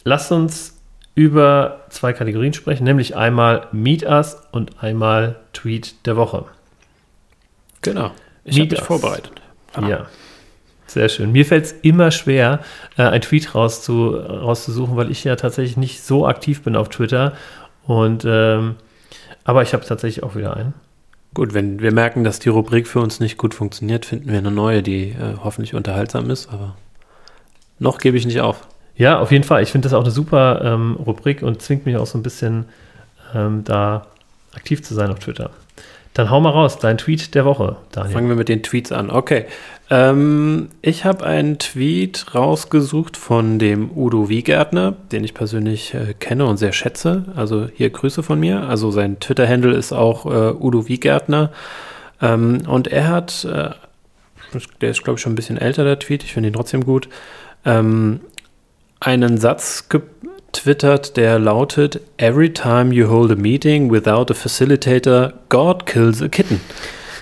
[0.04, 0.80] Lasst uns
[1.16, 6.46] über zwei Kategorien sprechen, nämlich einmal Meet Us und einmal Tweet der Woche.
[7.82, 8.12] Genau.
[8.46, 9.42] Ich habe mich vorbereitet.
[9.74, 9.88] Ah.
[9.88, 10.06] Ja.
[10.88, 11.32] Sehr schön.
[11.32, 12.62] Mir fällt es immer schwer,
[12.98, 17.34] äh, ein Tweet rauszu, rauszusuchen, weil ich ja tatsächlich nicht so aktiv bin auf Twitter.
[17.86, 18.76] Und ähm,
[19.44, 20.74] aber ich habe tatsächlich auch wieder einen.
[21.34, 24.52] Gut, wenn wir merken, dass die Rubrik für uns nicht gut funktioniert, finden wir eine
[24.52, 26.76] neue, die äh, hoffentlich unterhaltsam ist, aber
[27.78, 28.68] noch gebe ich nicht auf.
[28.96, 29.64] Ja, auf jeden Fall.
[29.64, 32.66] Ich finde das auch eine super ähm, Rubrik und zwingt mich auch so ein bisschen
[33.34, 34.08] ähm, da
[34.54, 35.52] aktiv zu sein auf Twitter.
[36.20, 38.12] Dann hau mal raus, dein Tweet der Woche, Daniel.
[38.12, 39.10] Fangen wir mit den Tweets an.
[39.10, 39.46] Okay.
[39.90, 46.46] Ähm, ich habe einen Tweet rausgesucht von dem Udo Wiegärtner, den ich persönlich äh, kenne
[46.46, 47.24] und sehr schätze.
[47.38, 48.68] Also hier Grüße von mir.
[48.68, 51.52] Also sein Twitter-Handle ist auch äh, Udo Wiegärtner.
[52.22, 53.70] Ähm, und er hat, äh,
[54.82, 57.08] der ist glaube ich schon ein bisschen älter, der Tweet, ich finde ihn trotzdem gut,
[57.64, 58.20] ähm,
[59.00, 59.88] einen Satz
[60.52, 66.28] getwittert, der lautet: Every time you hold a meeting without a facilitator, God kills a
[66.28, 66.62] kitten.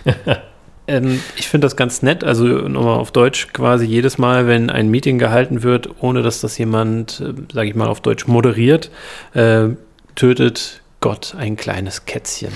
[0.88, 2.24] ähm, ich finde das ganz nett.
[2.24, 6.58] Also nochmal auf Deutsch quasi jedes Mal, wenn ein Meeting gehalten wird, ohne dass das
[6.58, 8.90] jemand, äh, sage ich mal auf Deutsch, moderiert,
[9.34, 9.70] äh,
[10.16, 12.52] tötet Gott ein kleines Kätzchen.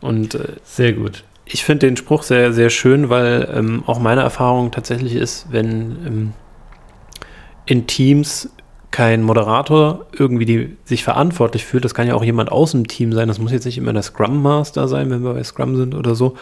[0.00, 1.24] Und äh, sehr gut.
[1.44, 5.96] Ich finde den Spruch sehr, sehr schön, weil ähm, auch meine Erfahrung tatsächlich ist, wenn
[6.06, 6.32] ähm,
[7.64, 8.50] in Teams
[8.90, 11.84] kein Moderator irgendwie die, sich verantwortlich fühlt.
[11.84, 13.28] Das kann ja auch jemand aus dem Team sein.
[13.28, 16.14] Das muss jetzt nicht immer der Scrum Master sein, wenn wir bei Scrum sind oder
[16.14, 16.36] so.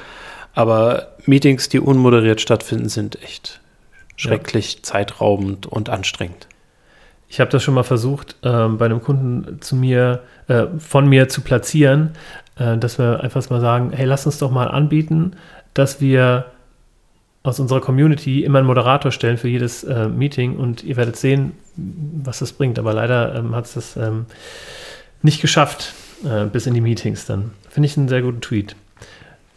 [0.54, 3.60] Aber Meetings, die unmoderiert stattfinden, sind echt
[4.16, 4.82] schrecklich ja.
[4.82, 6.46] zeitraubend und anstrengend.
[7.28, 11.28] Ich habe das schon mal versucht, äh, bei einem Kunden zu mir, äh, von mir
[11.28, 12.12] zu platzieren,
[12.56, 15.32] äh, dass wir einfach mal sagen, hey, lass uns doch mal anbieten,
[15.74, 16.46] dass wir
[17.46, 21.52] aus unserer Community immer einen Moderator stellen für jedes äh, Meeting und ihr werdet sehen,
[21.76, 22.76] was das bringt.
[22.78, 24.26] Aber leider ähm, hat es das ähm,
[25.22, 25.94] nicht geschafft
[26.24, 27.52] äh, bis in die Meetings dann.
[27.70, 28.74] Finde ich einen sehr guten Tweet.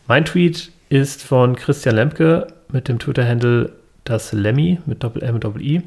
[0.07, 3.71] Mein Tweet ist von Christian Lemke mit dem Twitter-Handle
[4.03, 5.81] das Lemmy mit Doppel-M und Doppel-I.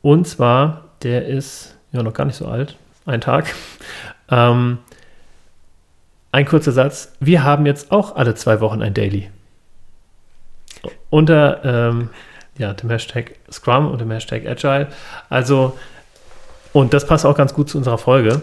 [0.00, 3.52] Und zwar, der ist ja noch gar nicht so alt, ein Tag.
[4.30, 4.78] Ähm,
[6.30, 7.12] ein kurzer Satz.
[7.18, 9.28] Wir haben jetzt auch alle zwei Wochen ein Daily
[11.12, 12.08] unter ähm,
[12.56, 14.88] ja, dem Hashtag Scrum und dem Hashtag Agile.
[15.28, 15.76] Also,
[16.72, 18.40] und das passt auch ganz gut zu unserer Folge,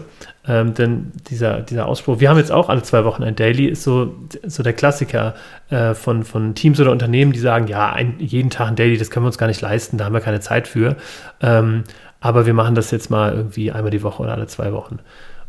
[0.47, 3.82] ähm, denn dieser, dieser Ausspruch, wir haben jetzt auch alle zwei Wochen ein Daily, ist
[3.82, 4.13] so,
[4.45, 5.34] so der Klassiker
[5.72, 9.09] äh, von, von Teams oder Unternehmen, die sagen, ja, ein, jeden Tag ein Daily, das
[9.09, 10.95] können wir uns gar nicht leisten, da haben wir keine Zeit für.
[11.41, 11.86] Ähm,
[12.22, 14.99] aber wir machen das jetzt mal irgendwie einmal die Woche oder alle zwei Wochen.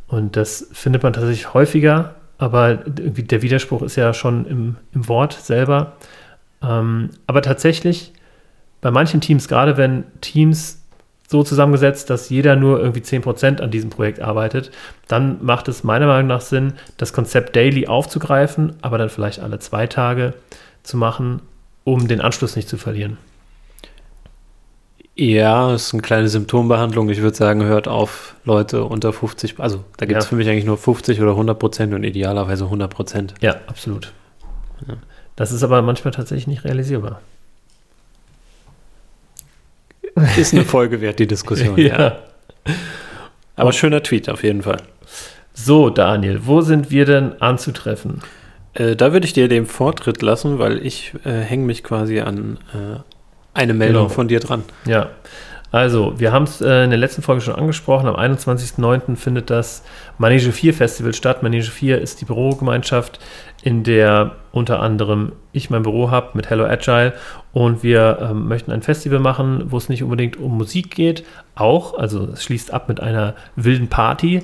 [0.06, 5.34] Und das findet man tatsächlich häufiger, aber der Widerspruch ist ja schon im, im Wort
[5.34, 5.96] selber.
[6.62, 8.12] Ähm, aber tatsächlich,
[8.80, 10.80] bei manchen Teams, gerade wenn Teams
[11.28, 14.72] so zusammengesetzt, dass jeder nur irgendwie 10% an diesem Projekt arbeitet,
[15.06, 19.60] dann macht es meiner Meinung nach Sinn, das Konzept Daily aufzugreifen, aber dann vielleicht alle
[19.60, 20.34] zwei Tage
[20.82, 21.40] zu machen,
[21.84, 23.16] um den Anschluss nicht zu verlieren.
[25.14, 27.10] Ja, ist eine kleine Symptombehandlung.
[27.10, 30.28] Ich würde sagen, hört auf Leute unter 50, also da gibt es ja.
[30.30, 33.34] für mich eigentlich nur 50 oder 100 Prozent und idealerweise 100 Prozent.
[33.40, 34.12] Ja, absolut.
[34.88, 34.94] Ja.
[35.40, 37.22] Das ist aber manchmal tatsächlich nicht realisierbar.
[40.36, 42.18] Ist eine Folge wert, die Diskussion, ja.
[43.56, 44.82] Aber schöner Tweet auf jeden Fall.
[45.54, 48.20] So, Daniel, wo sind wir denn anzutreffen?
[48.74, 52.58] Äh, da würde ich dir den Vortritt lassen, weil ich äh, hänge mich quasi an
[52.74, 52.98] äh,
[53.54, 54.14] eine Meldung genau.
[54.14, 54.62] von dir dran.
[54.84, 55.08] Ja,
[55.72, 58.08] also, wir haben es äh, in der letzten Folge schon angesprochen.
[58.08, 59.16] Am 21.09.
[59.16, 59.84] findet das
[60.18, 61.42] Manege 4 Festival statt.
[61.42, 63.20] Manege 4 ist die Bürogemeinschaft,
[63.62, 67.12] in der unter anderem ich mein Büro habe mit Hello Agile
[67.52, 71.96] und wir ähm, möchten ein Festival machen, wo es nicht unbedingt um Musik geht, auch,
[71.98, 74.42] also es schließt ab mit einer wilden Party,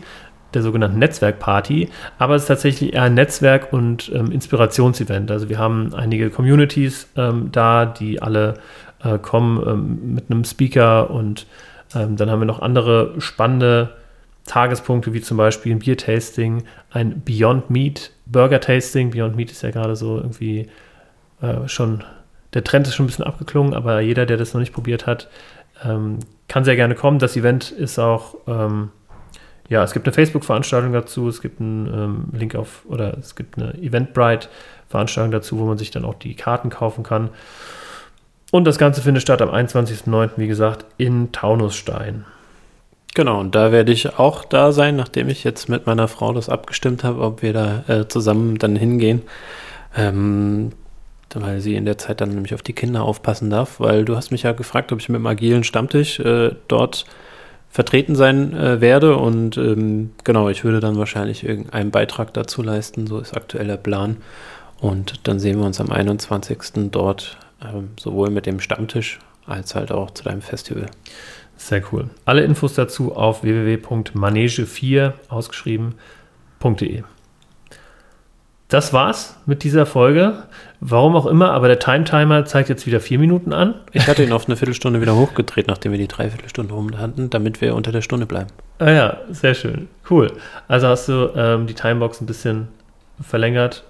[0.54, 5.30] der sogenannten Netzwerkparty, aber es ist tatsächlich eher ein Netzwerk- und ähm, Inspirationsevent.
[5.30, 8.54] Also wir haben einige Communities ähm, da, die alle
[9.06, 11.46] äh, kommen ähm, mit einem Speaker und
[11.94, 13.94] ähm, dann haben wir noch andere spannende
[14.46, 19.10] Tagespunkte, wie zum Beispiel ein Bier-Tasting, ein Beyond Meat Burger-Tasting.
[19.10, 20.68] Beyond Meat ist ja gerade so irgendwie
[21.40, 22.04] äh, schon,
[22.54, 25.28] der Trend ist schon ein bisschen abgeklungen, aber jeder, der das noch nicht probiert hat,
[25.84, 27.18] ähm, kann sehr gerne kommen.
[27.18, 28.90] Das Event ist auch, ähm,
[29.68, 33.58] ja, es gibt eine Facebook-Veranstaltung dazu, es gibt einen ähm, Link auf, oder es gibt
[33.58, 37.30] eine Eventbrite-Veranstaltung dazu, wo man sich dann auch die Karten kaufen kann.
[38.52, 42.24] Und das Ganze findet statt am 21.09., wie gesagt, in Taunusstein.
[43.14, 46.48] Genau, und da werde ich auch da sein, nachdem ich jetzt mit meiner Frau das
[46.48, 49.22] abgestimmt habe, ob wir da äh, zusammen dann hingehen.
[49.96, 50.72] Ähm,
[51.34, 54.30] weil sie in der Zeit dann nämlich auf die Kinder aufpassen darf, weil du hast
[54.30, 57.04] mich ja gefragt, ob ich mit dem agilen Stammtisch äh, dort
[57.68, 63.06] vertreten sein äh, werde und ähm, genau, ich würde dann wahrscheinlich irgendeinen Beitrag dazu leisten,
[63.06, 64.18] so ist aktuell der Plan
[64.80, 66.90] und dann sehen wir uns am 21.
[66.90, 67.38] dort
[67.74, 70.86] ähm, sowohl mit dem Stammtisch als halt auch zu deinem Festival.
[71.56, 72.10] Sehr cool.
[72.24, 77.02] Alle Infos dazu auf www.manege4 ausgeschrieben.de.
[78.68, 80.42] Das war's mit dieser Folge.
[80.80, 83.76] Warum auch immer, aber der Time-Timer zeigt jetzt wieder vier Minuten an.
[83.92, 87.60] Ich hatte ihn auf eine Viertelstunde wieder hochgedreht, nachdem wir die Dreiviertelstunde rum hatten, damit
[87.60, 88.50] wir unter der Stunde bleiben.
[88.78, 89.88] Ah ja, sehr schön.
[90.10, 90.32] Cool.
[90.66, 92.68] Also hast du ähm, die Timebox ein bisschen
[93.20, 93.84] verlängert,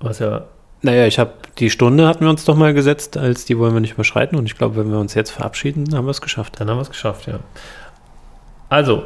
[0.00, 0.46] was ja
[0.80, 3.80] naja, ich habe die Stunde hatten wir uns doch mal gesetzt, als die wollen wir
[3.80, 4.38] nicht überschreiten.
[4.38, 6.60] Und ich glaube, wenn wir uns jetzt verabschieden, haben wir es geschafft.
[6.60, 7.40] Dann haben wir es geschafft, ja.
[8.68, 9.04] Also,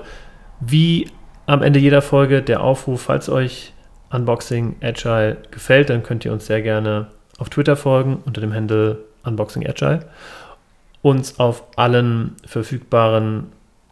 [0.61, 1.11] wie
[1.47, 3.73] am Ende jeder Folge der Aufruf, falls euch
[4.11, 8.99] Unboxing Agile gefällt, dann könnt ihr uns sehr gerne auf Twitter folgen unter dem Handle
[9.25, 10.07] Unboxing Agile.
[11.01, 13.47] Uns auf allen verfügbaren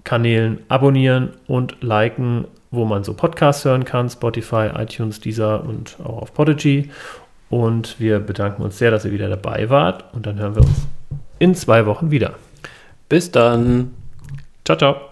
[0.04, 6.22] Kanälen abonnieren und liken, wo man so Podcasts hören kann, Spotify, iTunes, Deezer und auch
[6.22, 6.90] auf Podigy.
[7.50, 10.04] Und wir bedanken uns sehr, dass ihr wieder dabei wart.
[10.14, 10.86] Und dann hören wir uns
[11.38, 12.34] in zwei Wochen wieder.
[13.08, 13.90] Bis dann.
[14.64, 15.09] Ciao, ciao.